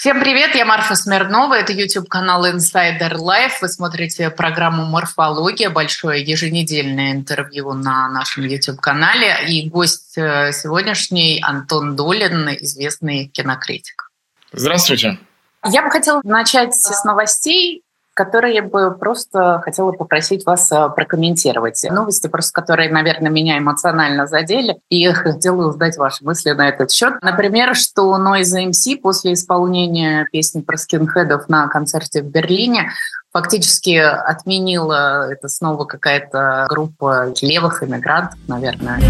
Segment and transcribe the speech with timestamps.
[0.00, 3.58] Всем привет, я Марфа Смирнова, это YouTube-канал Insider Life.
[3.60, 9.46] Вы смотрите программу «Морфология», большое еженедельное интервью на нашем YouTube-канале.
[9.46, 14.10] И гость э, сегодняшний Антон Долин, известный кинокритик.
[14.52, 15.18] Здравствуйте.
[15.70, 17.82] Я бы хотела начать с новостей
[18.20, 21.82] которые бы просто хотела попросить вас э, прокомментировать.
[21.90, 27.14] Новости, просто которые, наверное, меня эмоционально задели, и хотела узнать ваши мысли на этот счет.
[27.22, 32.90] Например, что Noise MC после исполнения песни про скинхедов на концерте в Берлине
[33.32, 39.00] фактически отменила это снова какая-то группа левых иммигрантов, наверное.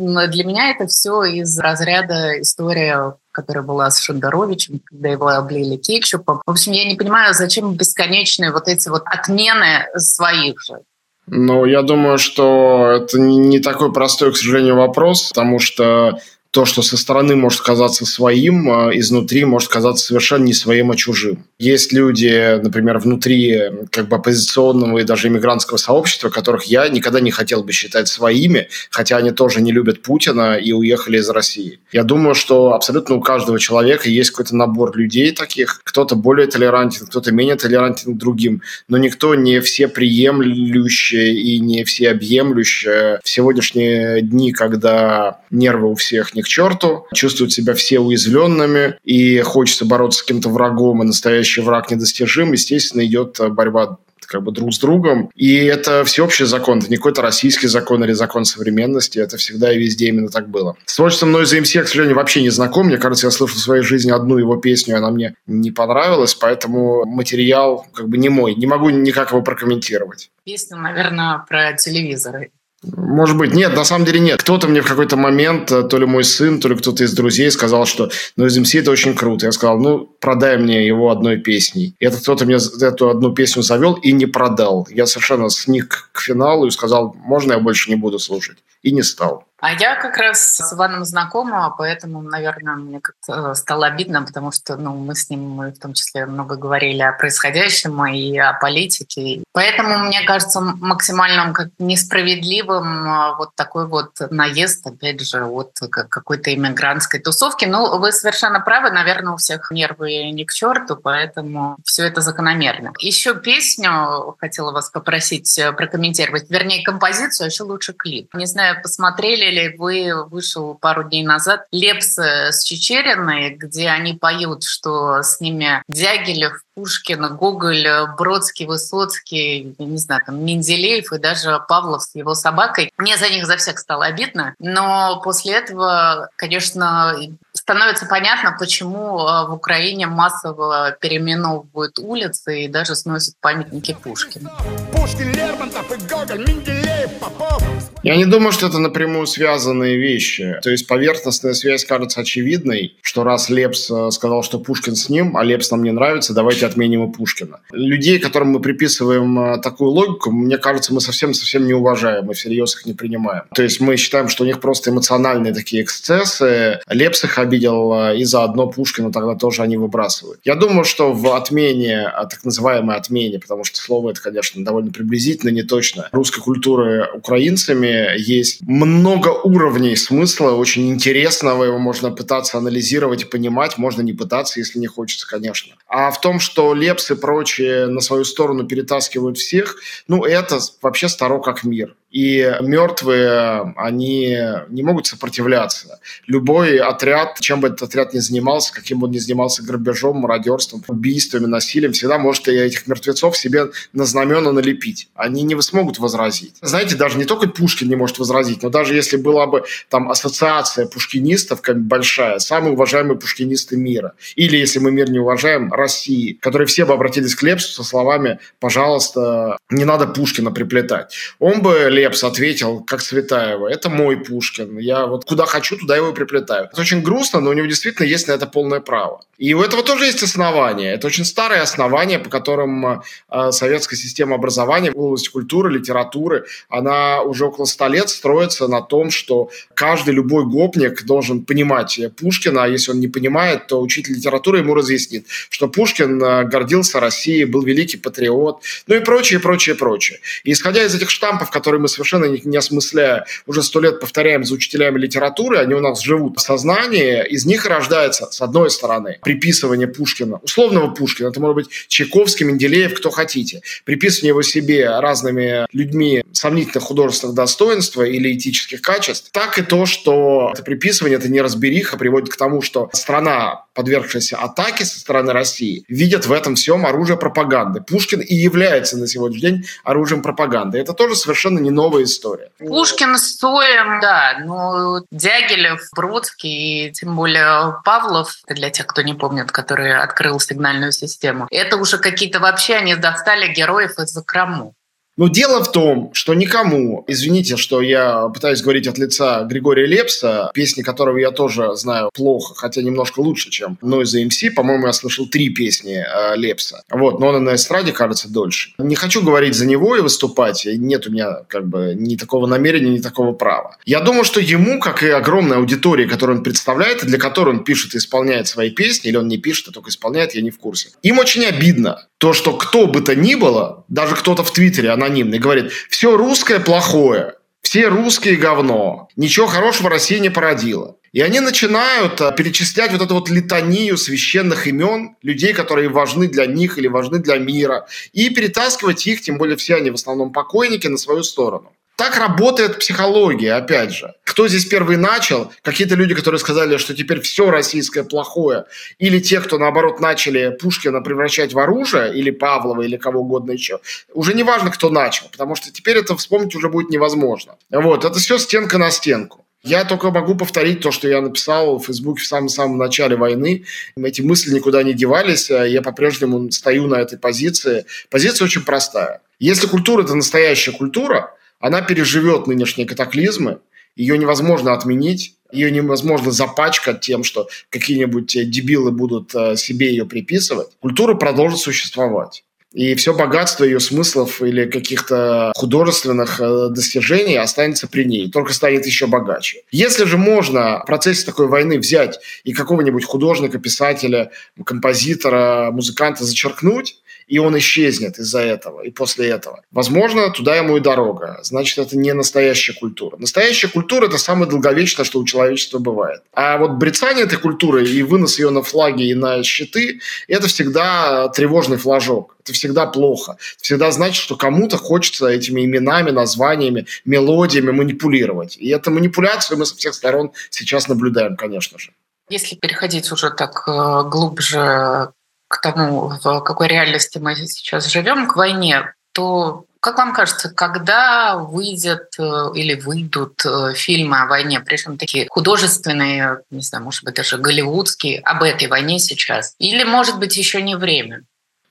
[0.00, 6.40] Для меня это все из разряда история, которая была с Шендеровичем, когда его облили кетчупом.
[6.46, 10.78] В общем, я не понимаю, зачем бесконечные вот эти вот отмены своих же.
[11.26, 16.18] Ну, я думаю, что это не такой простой, к сожалению, вопрос, потому что
[16.50, 20.96] то, что со стороны может казаться своим, а изнутри может казаться совершенно не своим, а
[20.96, 21.44] чужим.
[21.58, 27.30] Есть люди, например, внутри как бы оппозиционного и даже иммигрантского сообщества, которых я никогда не
[27.30, 31.78] хотел бы считать своими, хотя они тоже не любят Путина и уехали из России.
[31.92, 35.80] Я думаю, что абсолютно у каждого человека есть какой-то набор людей таких.
[35.84, 41.84] Кто-то более толерантен, кто-то менее толерантен к другим, но никто не все приемлющие и не
[41.84, 43.20] все объемлющие.
[43.22, 49.40] В сегодняшние дни, когда нервы у всех не к черту, чувствуют себя все уязвленными, и
[49.40, 53.98] хочется бороться с каким-то врагом, и настоящий враг недостижим, естественно, идет э, борьба
[54.30, 55.30] как бы друг с другом.
[55.34, 59.78] И это всеобщий закон, это не какой-то российский закон или закон современности, это всегда и
[59.78, 60.76] везде именно так было.
[60.86, 62.86] С творчеством Noise MC, я, к сожалению, вообще не знаком.
[62.86, 67.04] Мне кажется, я слышал в своей жизни одну его песню, она мне не понравилась, поэтому
[67.06, 68.54] материал как бы не мой.
[68.54, 70.30] Не могу никак его прокомментировать.
[70.44, 72.52] Песня, наверное, про телевизоры.
[72.82, 74.42] Может быть, нет, на самом деле нет.
[74.42, 77.50] Кто-то мне в какой-то момент, э, то ли мой сын, то ли кто-то из друзей
[77.50, 79.44] сказал, что ну, из MC это очень круто.
[79.44, 81.94] Я сказал, ну, продай мне его одной песней.
[81.98, 84.88] И этот кто-то мне эту одну песню завел и не продал.
[84.90, 88.56] Я совершенно сник к финалу и сказал, можно я больше не буду слушать.
[88.82, 89.46] И не стал.
[89.60, 94.76] А я как раз с Иваном знакома, поэтому, наверное, мне как-то стало обидно, потому что
[94.76, 99.44] ну, мы с ним мы в том числе много говорили о происходящем и о политике.
[99.52, 106.54] Поэтому, мне кажется, максимально как несправедливым а, вот такой вот наезд, опять же, от какой-то
[106.54, 107.66] иммигрантской тусовки.
[107.66, 112.92] Ну, вы совершенно правы, наверное, у всех нервы не к черту, поэтому все это закономерно.
[112.98, 118.32] Еще песню хотела вас попросить э, прокомментировать, вернее, композицию, а еще лучше клип.
[118.34, 124.64] Не знаю, посмотрели ли вы, вышел пару дней назад, Лепс с Чечериной, где они поют,
[124.64, 127.86] что с ними Дягилев, Пушкин, Гоголь,
[128.16, 132.92] Бродский, Высоцкий, не знаю, там, Менделеев и даже Павлов с его собакой.
[132.96, 137.14] Мне за них за всех стало обидно, но после этого, конечно,
[137.52, 144.50] становится понятно, почему а, в Украине массово переименовывают улицы и даже сносят памятники Пушкину.
[144.92, 147.62] Пушкин, Лермонтов и Гоголь, Менделеев, Попов.
[148.02, 150.58] Я не думаю, что это напрямую связанные вещи.
[150.62, 155.36] То есть поверхностная связь кажется очевидной, что раз Лепс э, сказал, что Пушкин с ним,
[155.36, 157.60] а Лепс нам не нравится, давайте отменим и Пушкина.
[157.72, 162.74] Людей, которым мы приписываем э, такую логику, мне кажется, мы совсем-совсем не уважаем и всерьез
[162.74, 163.42] их не принимаем.
[163.54, 166.80] То есть мы считаем, что у них просто эмоциональные такие эксцессы.
[166.88, 170.40] Лепс их обидел, э, и заодно Пушкина тогда тоже они выбрасывают.
[170.44, 175.50] Я думаю, что в отмене, так называемой отмене, потому что слово это, конечно, довольно приблизительно,
[175.50, 183.22] не точно, русской культуры украинцами есть много уровней смысла, очень интересного, его можно пытаться анализировать
[183.22, 185.74] и понимать, можно не пытаться, если не хочется, конечно.
[185.88, 189.76] А в том, что Лепс и прочие на свою сторону перетаскивают всех,
[190.08, 191.94] ну, это вообще старо как мир.
[192.10, 194.36] И мертвые, они
[194.68, 196.00] не могут сопротивляться.
[196.26, 200.82] Любой отряд, чем бы этот отряд ни занимался, каким бы он ни занимался грабежом, мародерством,
[200.88, 205.08] убийствами, насилием, всегда может этих мертвецов себе на знамена налепить.
[205.14, 206.54] Они не смогут возразить.
[206.62, 210.86] Знаете, даже не только Пушкин не может возразить, но даже если была бы там ассоциация
[210.86, 216.66] пушкинистов, как большая, самые уважаемые пушкинисты мира, или если мы мир не уважаем, России, которые
[216.66, 221.14] все бы обратились к Лепсу со словами «пожалуйста, не надо Пушкина приплетать».
[221.38, 226.10] Он бы Лепс ответил, как Цветаева, это мой Пушкин, я вот куда хочу, туда его
[226.10, 226.68] и приплетаю.
[226.72, 229.20] Это очень грустно, но у него действительно есть на это полное право.
[229.36, 230.92] И у этого тоже есть основания.
[230.92, 237.22] Это очень старые основания, по которым э, советская система образования в области культуры, литературы, она
[237.22, 242.68] уже около ста лет строится на том, что каждый любой гопник должен понимать Пушкина, а
[242.68, 247.62] если он не понимает, то учитель литературы ему разъяснит, что Пушкин э, гордился Россией, был
[247.62, 250.20] великий патриот, ну и прочее, прочее, прочее.
[250.44, 254.44] И исходя из этих штампов, которые мы совершенно не, не осмысляя, уже сто лет повторяем
[254.44, 259.18] за учителями литературы, они у нас живут в сознании, из них рождается, с одной стороны,
[259.22, 265.66] приписывание Пушкина, условного Пушкина, это может быть Чайковский, Менделеев, кто хотите, приписывание его себе разными
[265.72, 271.96] людьми сомнительных художественных достоинств или этических качеств, так и то, что это приписывание, это неразбериха
[271.96, 277.16] приводит к тому, что страна, подвергшаяся атаке со стороны России, видит в этом всем оружие
[277.16, 277.80] пропаганды.
[277.80, 280.78] Пушкин и является на сегодняшний день оружием пропаганды.
[280.78, 282.50] Это тоже совершенно не новая история.
[282.58, 289.50] Пушкин стоим, да, но Дягилев, Бродский и тем более Павлов, для тех, кто не помнит,
[289.50, 294.74] который открыл сигнальную систему, это уже какие-то вообще, они достали героев из закромов.
[295.20, 300.50] Но дело в том, что никому, извините, что я пытаюсь говорить от лица Григория Лепса,
[300.54, 304.50] песни которого я тоже знаю плохо, хотя немножко лучше, чем Noise MC.
[304.52, 306.84] По-моему, я слышал три песни э, Лепса.
[306.88, 308.72] Вот, но он на эстраде, кажется, дольше.
[308.78, 310.64] Не хочу говорить за него и выступать.
[310.64, 313.76] Нет у меня как бы ни такого намерения, ни такого права.
[313.84, 317.64] Я думаю, что ему, как и огромной аудитории, которую он представляет, и для которой он
[317.64, 320.58] пишет и исполняет свои песни, или он не пишет, а только исполняет, я не в
[320.58, 320.92] курсе.
[321.02, 325.38] Им очень обидно то, что кто бы то ни было, даже кто-то в Твиттере, анонимный,
[325.38, 330.96] говорит, все русское плохое, все русские говно, ничего хорошего Россия не породила.
[331.12, 336.44] И они начинают а, перечислять вот эту вот литанию священных имен, людей, которые важны для
[336.44, 340.88] них или важны для мира, и перетаскивать их, тем более все они в основном покойники,
[340.88, 341.72] на свою сторону.
[342.00, 344.14] Так работает психология, опять же.
[344.24, 345.52] Кто здесь первый начал?
[345.60, 348.64] Какие-то люди, которые сказали, что теперь все российское плохое.
[348.98, 353.80] Или те, кто, наоборот, начали Пушкина превращать в оружие, или Павлова, или кого угодно еще.
[354.14, 357.56] Уже не важно, кто начал, потому что теперь это вспомнить уже будет невозможно.
[357.70, 359.44] Вот, это все стенка на стенку.
[359.62, 363.66] Я только могу повторить то, что я написал в Фейсбуке в самом-самом начале войны.
[363.94, 365.50] Эти мысли никуда не девались.
[365.50, 367.84] Я по-прежнему стою на этой позиции.
[368.08, 369.20] Позиция очень простая.
[369.38, 373.60] Если культура– это настоящая культура, она переживет нынешние катаклизмы,
[373.94, 380.06] ее невозможно отменить, ее невозможно запачкать тем, что какие-нибудь э, дебилы будут э, себе ее
[380.06, 380.68] приписывать.
[380.80, 382.44] Культура продолжит существовать.
[382.72, 388.86] И все богатство ее смыслов или каких-то художественных э, достижений останется при ней, только станет
[388.86, 389.62] еще богаче.
[389.72, 394.30] Если же можно в процессе такой войны взять и какого-нибудь художника, писателя,
[394.64, 399.62] композитора, музыканта зачеркнуть, и он исчезнет из-за этого и после этого.
[399.70, 401.38] Возможно, туда ему и дорога.
[401.42, 403.16] Значит, это не настоящая культура.
[403.18, 406.22] Настоящая культура– это самое долговечное, что у человечества бывает.
[406.32, 411.28] А вот брецание этой культуры и вынос ее на флаги и на щиты– это всегда
[411.28, 412.36] тревожный флажок.
[412.42, 413.36] Это всегда плохо.
[413.54, 418.56] Это всегда значит, что кому-то хочется этими именами, названиями, мелодиями манипулировать.
[418.56, 421.92] И эту манипуляцию мы со всех сторон сейчас наблюдаем, конечно же.
[422.28, 425.12] Если переходить уже так э, глубже
[425.50, 431.38] к тому, в какой реальности мы сейчас живем, к войне, то как вам кажется, когда
[431.38, 432.22] выйдет э,
[432.54, 438.20] или выйдут э, фильмы о войне, причем такие художественные, не знаю, может быть, даже голливудские,
[438.20, 439.54] об этой войне сейчас?
[439.58, 441.22] Или, может быть, еще не время?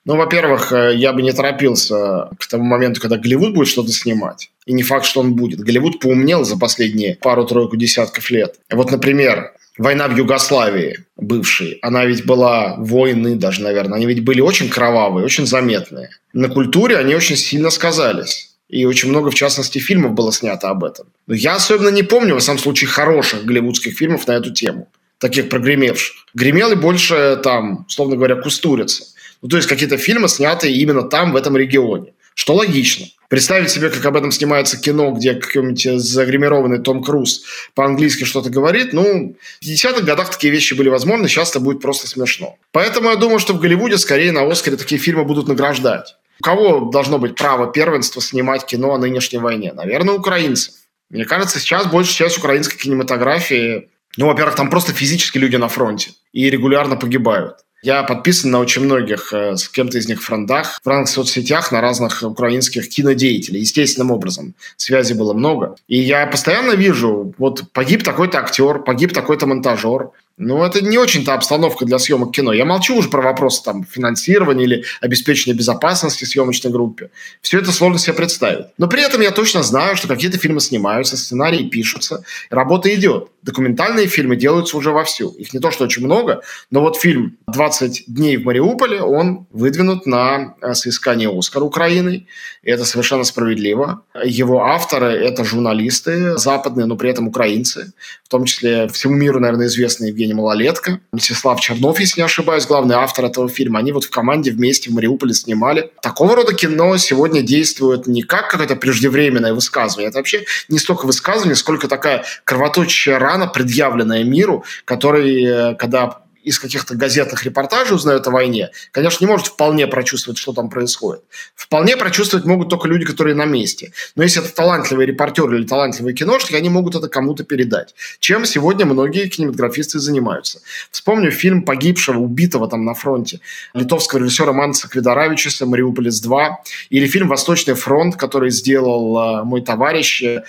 [0.10, 4.50] Ну, во-первых, э, я бы не торопился к тому моменту, когда Голливуд будет что-то снимать.
[4.66, 5.60] И не факт, что он будет.
[5.60, 8.56] Голливуд поумнел за последние пару-тройку десятков лет.
[8.72, 14.42] Вот, например, война в Югославии бывшей, она ведь была войны даже, наверное, они ведь были
[14.42, 16.10] очень кровавые, очень заметные.
[16.34, 18.56] На культуре они очень сильно сказались.
[18.68, 21.06] И очень много, в частности, фильмов было снято об этом.
[21.28, 24.88] Но я особенно не помню, во самом случае, хороших голливудских фильмов на эту тему.
[25.20, 26.16] Таких прогремевших.
[26.34, 29.04] Гремел и больше там, условно говоря, Кустурица.
[29.42, 32.14] Ну, то есть какие-то фильмы, снятые именно там, в этом регионе.
[32.34, 33.06] Что логично.
[33.28, 37.44] Представить себе, как об этом снимается кино, где какой-нибудь загримированный Том Круз
[37.76, 42.08] по-английски что-то говорит, ну, в 50-х годах такие вещи были возможны, сейчас это будет просто
[42.08, 42.56] смешно.
[42.72, 46.16] Поэтому я думаю, что в Голливуде скорее на Оскаре такие фильмы будут награждать.
[46.40, 49.74] У кого должно быть право первенства снимать кино о нынешней войне?
[49.74, 50.74] Наверное, украинцев.
[51.10, 56.12] Мне кажется, сейчас большая часть украинской кинематографии ну, во-первых, там просто физически люди на фронте
[56.34, 57.58] и регулярно погибают.
[57.82, 61.80] Я подписан на очень многих, э, с кем-то из них френдах, в разных соцсетях, на
[61.80, 63.62] разных украинских кинодеятелей.
[63.62, 64.54] Естественным образом.
[64.76, 65.76] Связи было много.
[65.88, 70.10] И я постоянно вижу, вот погиб такой-то актер, погиб такой-то монтажер,
[70.40, 72.54] ну, это не очень-то обстановка для съемок кино.
[72.54, 77.12] Я молчу уже про вопросы там, финансирования или обеспечения безопасности съемочной группе.
[77.42, 78.68] Все это сложно себе представить.
[78.78, 83.28] Но при этом я точно знаю, что какие-то фильмы снимаются, сценарии пишутся, работа идет.
[83.42, 85.30] Документальные фильмы делаются уже вовсю.
[85.32, 86.42] Их не то, что очень много,
[86.72, 92.28] но вот фильм «20 дней в Мариуполе», он выдвинут на э, соискание Оскара Украины.
[92.64, 94.04] И это совершенно справедливо.
[94.24, 97.94] Его авторы– это журналисты западные, но при этом украинцы.
[98.26, 102.96] В том числе всему миру, наверное, известный Евгений Малолетко, Мстислав Чернов, если не ошибаюсь, главный
[102.96, 103.80] автор этого фильма.
[103.80, 105.92] Они вот в команде вместе в Мариуполе снимали.
[106.02, 110.10] Такого рода кино сегодня действует не как какое-то преждевременное высказывание.
[110.10, 116.60] Это вообще не столько высказывание, сколько такая кровоточащая рана, предъявленная миру, который, э, когда из
[116.60, 121.24] каких-то газетных репортажей узнают о войне, конечно, не может вполне прочувствовать, что там происходит.
[121.56, 123.92] Вполне прочувствовать могут только люди, которые на месте.
[124.16, 127.94] Но если это талантливые репортеры или талантливые киношники, они могут это кому-то передать.
[128.20, 130.62] Чем сегодня многие кинематографисты занимаются.
[130.92, 133.40] Вспомню фильм погибшего, убитого там на фронте
[133.74, 136.50] литовского режиссера Манса Квидаравичуса «Мариуполис 2»
[136.90, 140.44] или фильм «Восточный фронт», который сделал э, мой товарищ э,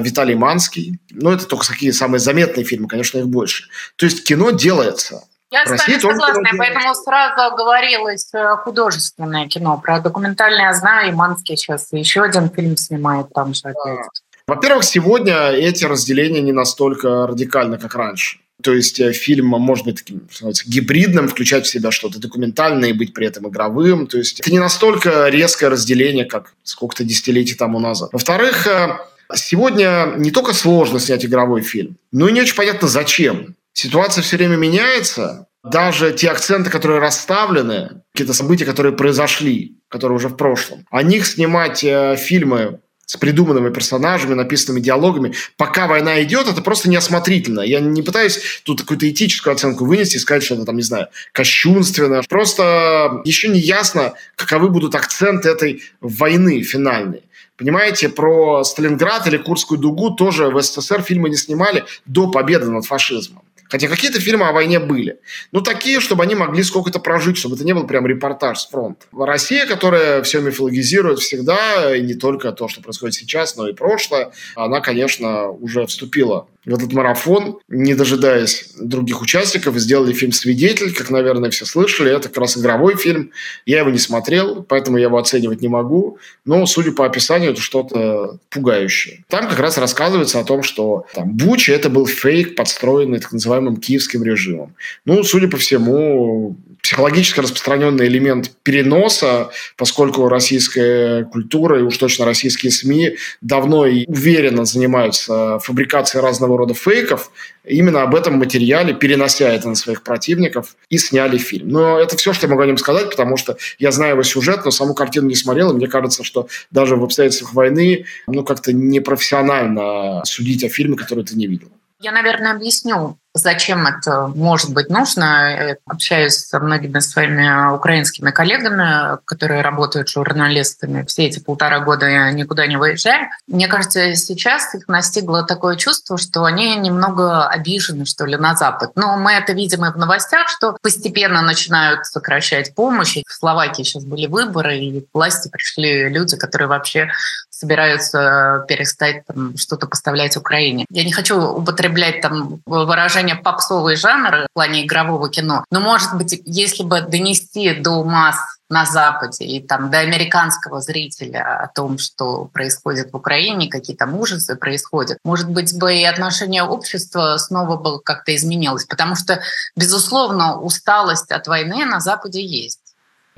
[0.00, 0.98] Виталий Манский.
[1.10, 3.64] Ну, это только такие самые заметные фильмы, конечно, их больше.
[3.96, 5.24] То есть кино делается.
[5.50, 9.80] Я с вами согласна, поэтому сразу говорилось э, художественное кино.
[9.82, 14.06] Про документальное знаю, и Манский сейчас еще один фильм снимает там же опять.
[14.46, 18.38] Во-первых, сегодня эти разделения не настолько радикальны, как раньше.
[18.62, 20.22] То есть э, фильм может быть таким
[20.66, 24.06] гибридным, включать в себя что-то документальное и быть при этом игровым.
[24.06, 28.10] То есть это не настолько резкое разделение, как сколько-то десятилетий тому назад.
[28.12, 28.98] Во-вторых, э,
[29.34, 33.54] сегодня не только сложно снять игровой фильм, но и не очень понятно зачем.
[33.72, 35.46] Ситуация все время меняется.
[35.62, 41.26] Даже те акценты, которые расставлены, какие-то события, которые произошли, которые уже в прошлом, о них
[41.26, 45.34] снимать э, фильмы с придуманными персонажами, написанными диалогами.
[45.56, 47.60] Пока война идет, это просто неосмотрительно.
[47.60, 51.08] Я не пытаюсь тут какую-то этическую оценку вынести и сказать, что это там, не знаю,
[51.32, 52.22] кощунственно.
[52.28, 57.24] Просто еще не ясно, каковы будут акценты этой войны финальной.
[57.56, 62.86] Понимаете, про Сталинград или Курскую дугу тоже в СССР фильмы не снимали до победы над
[62.86, 63.42] фашизмом.
[63.70, 65.20] Хотя какие-то фильмы о войне были.
[65.52, 69.06] Ну, такие, чтобы они могли сколько-то прожить, чтобы это не был прям репортаж с фронта.
[69.12, 74.32] Россия, которая все мифологизирует всегда, и не только то, что происходит сейчас, но и прошлое,
[74.56, 81.10] она, конечно, уже вступила в этот марафон, не дожидаясь других участников, сделали фильм «Свидетель», как,
[81.10, 82.14] наверное, все слышали.
[82.14, 83.30] Это как раз игровой фильм.
[83.64, 86.18] Я его не смотрел, поэтому я его оценивать не могу.
[86.44, 89.24] Но, судя по описанию, это что-то пугающее.
[89.28, 93.76] Там как раз рассказывается о том, что там, Буча– это был фейк, подстроенный так называемым
[93.80, 94.74] киевским режимом.
[95.04, 102.72] Ну, судя по всему, психологически распространенный элемент переноса, поскольку российская культура и уж точно российские
[102.72, 107.30] СМИ давно и уверенно занимаются фабрикацией разного рода фейков,
[107.64, 111.68] именно об этом материале, перенося это на своих противников, и сняли фильм.
[111.68, 114.64] Но это все, что я могу о нем сказать, потому что я знаю его сюжет,
[114.64, 118.72] но саму картину не смотрел, и мне кажется, что даже в обстоятельствах войны ну, как-то
[118.72, 121.68] непрофессионально судить о фильме, который ты не видел.
[122.00, 125.68] Я, наверное, объясню Зачем это может быть нужно?
[125.68, 131.04] Я общаюсь со многими своими украинскими коллегами, которые работают журналистами.
[131.06, 133.28] Все эти полтора года я никуда не выезжаю.
[133.46, 138.90] Мне кажется, сейчас их настигло такое чувство, что они немного обижены, что ли, на Запад.
[138.96, 143.18] Но мы это видим и в новостях, что постепенно начинают сокращать помощь.
[143.28, 147.12] В Словакии сейчас были выборы, и власти пришли люди, которые вообще
[147.60, 150.86] собираются перестать там, что-то поставлять Украине.
[150.90, 156.40] Я не хочу употреблять там выражение попсовый жанр в плане игрового кино, но, может быть,
[156.46, 158.38] если бы донести до масс
[158.70, 164.14] на Западе и там до американского зрителя о том, что происходит в Украине, какие там
[164.14, 169.40] ужасы происходят, может быть, бы и отношение общества снова бы как-то изменилось, потому что,
[169.76, 172.79] безусловно, усталость от войны на Западе есть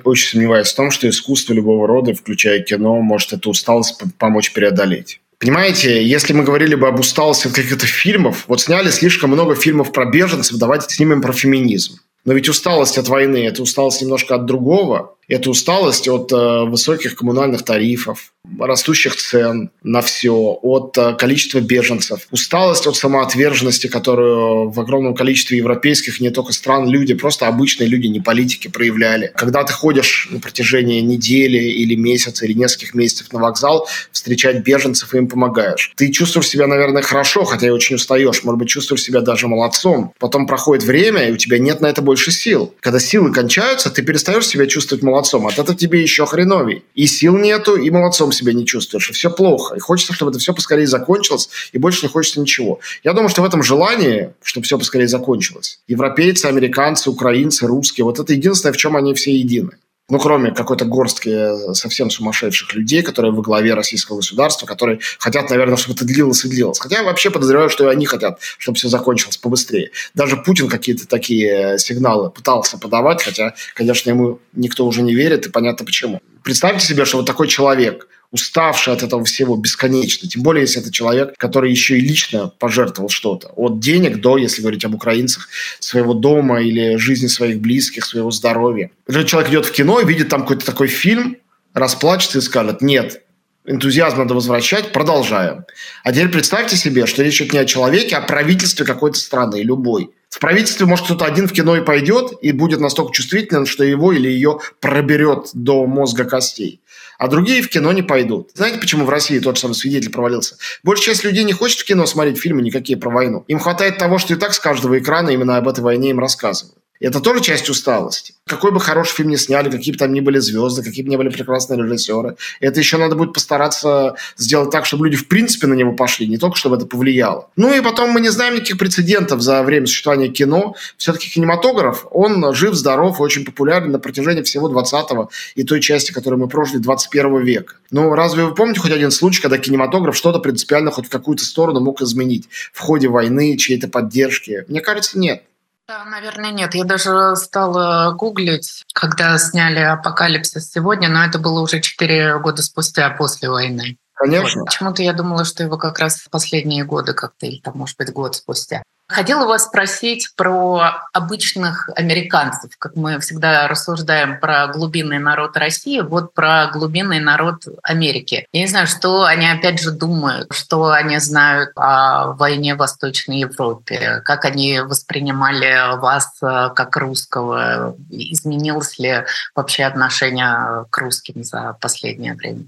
[0.03, 5.19] очень сомневаюсь в том, что искусство любого рода, включая кино, может эту усталость помочь преодолеть.
[5.39, 9.91] Понимаете, если мы говорили бы об усталости от каких-то фильмов, вот сняли слишком много фильмов
[9.91, 11.99] про беженцев, давайте снимем про феминизм.
[12.25, 15.15] Но ведь усталость от войны– это усталость немножко от другого.
[15.27, 22.27] Это усталость от э, высоких коммунальных тарифов, растущих цен на все, от э, количества беженцев,
[22.31, 28.07] усталость от самоотверженности, которую в огромном количестве европейских, не только стран, люди, просто обычные люди,
[28.07, 29.31] не политики, проявляли.
[29.35, 35.13] Когда ты ходишь на протяжении недели или месяца, или нескольких месяцев на вокзал, встречать беженцев
[35.13, 35.93] и им помогаешь.
[35.95, 38.43] Ты чувствуешь себя, наверное, хорошо, хотя и очень устаешь.
[38.43, 40.13] Может быть, чувствуешь себя даже молодцом.
[40.19, 42.73] Потом проходит время, и у тебя нет на это больше сил.
[42.81, 45.47] Когда силы кончаются, ты перестаешь себя чувствовать молодцом молодцом.
[45.47, 46.83] От этого тебе еще хреновей.
[46.95, 49.09] И сил нету, и молодцом себя не чувствуешь.
[49.09, 49.75] И все плохо.
[49.75, 52.79] И хочется, чтобы это все поскорее закончилось, и больше не хочется ничего.
[53.03, 58.19] Я думаю, что в этом желании, чтобы все поскорее закончилось, европейцы, американцы, украинцы, русские, вот
[58.19, 59.71] это единственное, в чем они все едины
[60.13, 65.75] ну, кроме какой-то горстки совсем сумасшедших людей, которые во главе российского государства, которые хотят, наверное,
[65.75, 66.77] чтобы это длилось и длилось.
[66.77, 69.89] Хотя я вообще подозреваю, что и они хотят, чтобы все закончилось побыстрее.
[70.13, 75.49] Даже Путин какие-то такие сигналы пытался подавать, хотя, конечно, ему никто уже не верит, и
[75.49, 76.21] понятно почему.
[76.43, 80.27] Представьте себе, что вот такой человек, уставший от этого всего бесконечно.
[80.27, 83.49] Тем более, если это человек, который еще и лично пожертвовал что-то.
[83.55, 85.47] От денег до, если говорить об украинцах,
[85.79, 88.89] своего дома или жизни своих близких, своего здоровья.
[89.07, 91.37] Если человек идет в кино и видит там какой-то такой фильм,
[91.75, 93.21] расплачется и скажет, нет,
[93.65, 95.65] энтузиазм надо возвращать, продолжаем.
[96.03, 99.61] А теперь представьте себе, что речь идет не о человеке, а о правительстве какой-то страны,
[99.61, 100.09] любой.
[100.29, 104.11] В правительстве, может, кто-то один в кино и пойдет, и будет настолько чувствителен, что его
[104.11, 106.81] или ее проберет до мозга костей.
[107.23, 108.51] А другие в кино не пойдут.
[108.53, 110.57] Знаете, почему в России тот же самый свидетель провалился?
[110.83, 113.45] Большая часть людей не хочет в кино смотреть фильмы никакие про войну.
[113.47, 116.82] Им хватает того, что и так с каждого экрана именно об этой войне им рассказывают.
[116.99, 118.33] Это тоже часть усталости.
[118.45, 121.15] Какой бы хороший фильм ни сняли, какие бы там ни были звезды, какие бы ни
[121.15, 125.73] были прекрасные режиссеры, это еще надо будет постараться сделать так, чтобы люди в принципе на
[125.73, 127.49] него пошли, не только чтобы это повлияло.
[127.55, 130.75] Ну и потом мы не знаем никаких прецедентов за время существования кино.
[130.97, 136.39] Все-таки кинематограф, он жив, здоров очень популярен на протяжении всего 20-го и той части, которую
[136.39, 137.75] мы прожили 21 века.
[137.91, 141.79] Ну, разве вы помните хоть один случай, когда кинематограф что-то принципиально хоть в какую-то сторону
[141.79, 144.65] мог изменить в ходе войны, чьей-то поддержки?
[144.67, 145.43] Мне кажется, нет.
[145.85, 146.75] Да, наверное, нет.
[146.75, 153.09] Я даже стала гуглить, когда сняли «Апокалипсис сегодня», но это было уже четыре года спустя
[153.09, 153.97] после войны.
[154.15, 154.65] Конечно.
[154.65, 158.11] Почему-то я думала, что его как раз в последние годы как-то, или там, может быть,
[158.11, 158.83] год спустя.
[159.09, 166.33] Хотела вас спросить про обычных американцев, как мы всегда рассуждаем про глубинный народ России, вот
[166.33, 168.47] про глубинный народ Америки.
[168.53, 173.39] Я не знаю, что они опять же думают, что они знают о войне в Восточной
[173.39, 181.77] Европе, как они воспринимали вас э, как русского, изменилось ли вообще отношение к русским за
[181.79, 182.65] последнее время?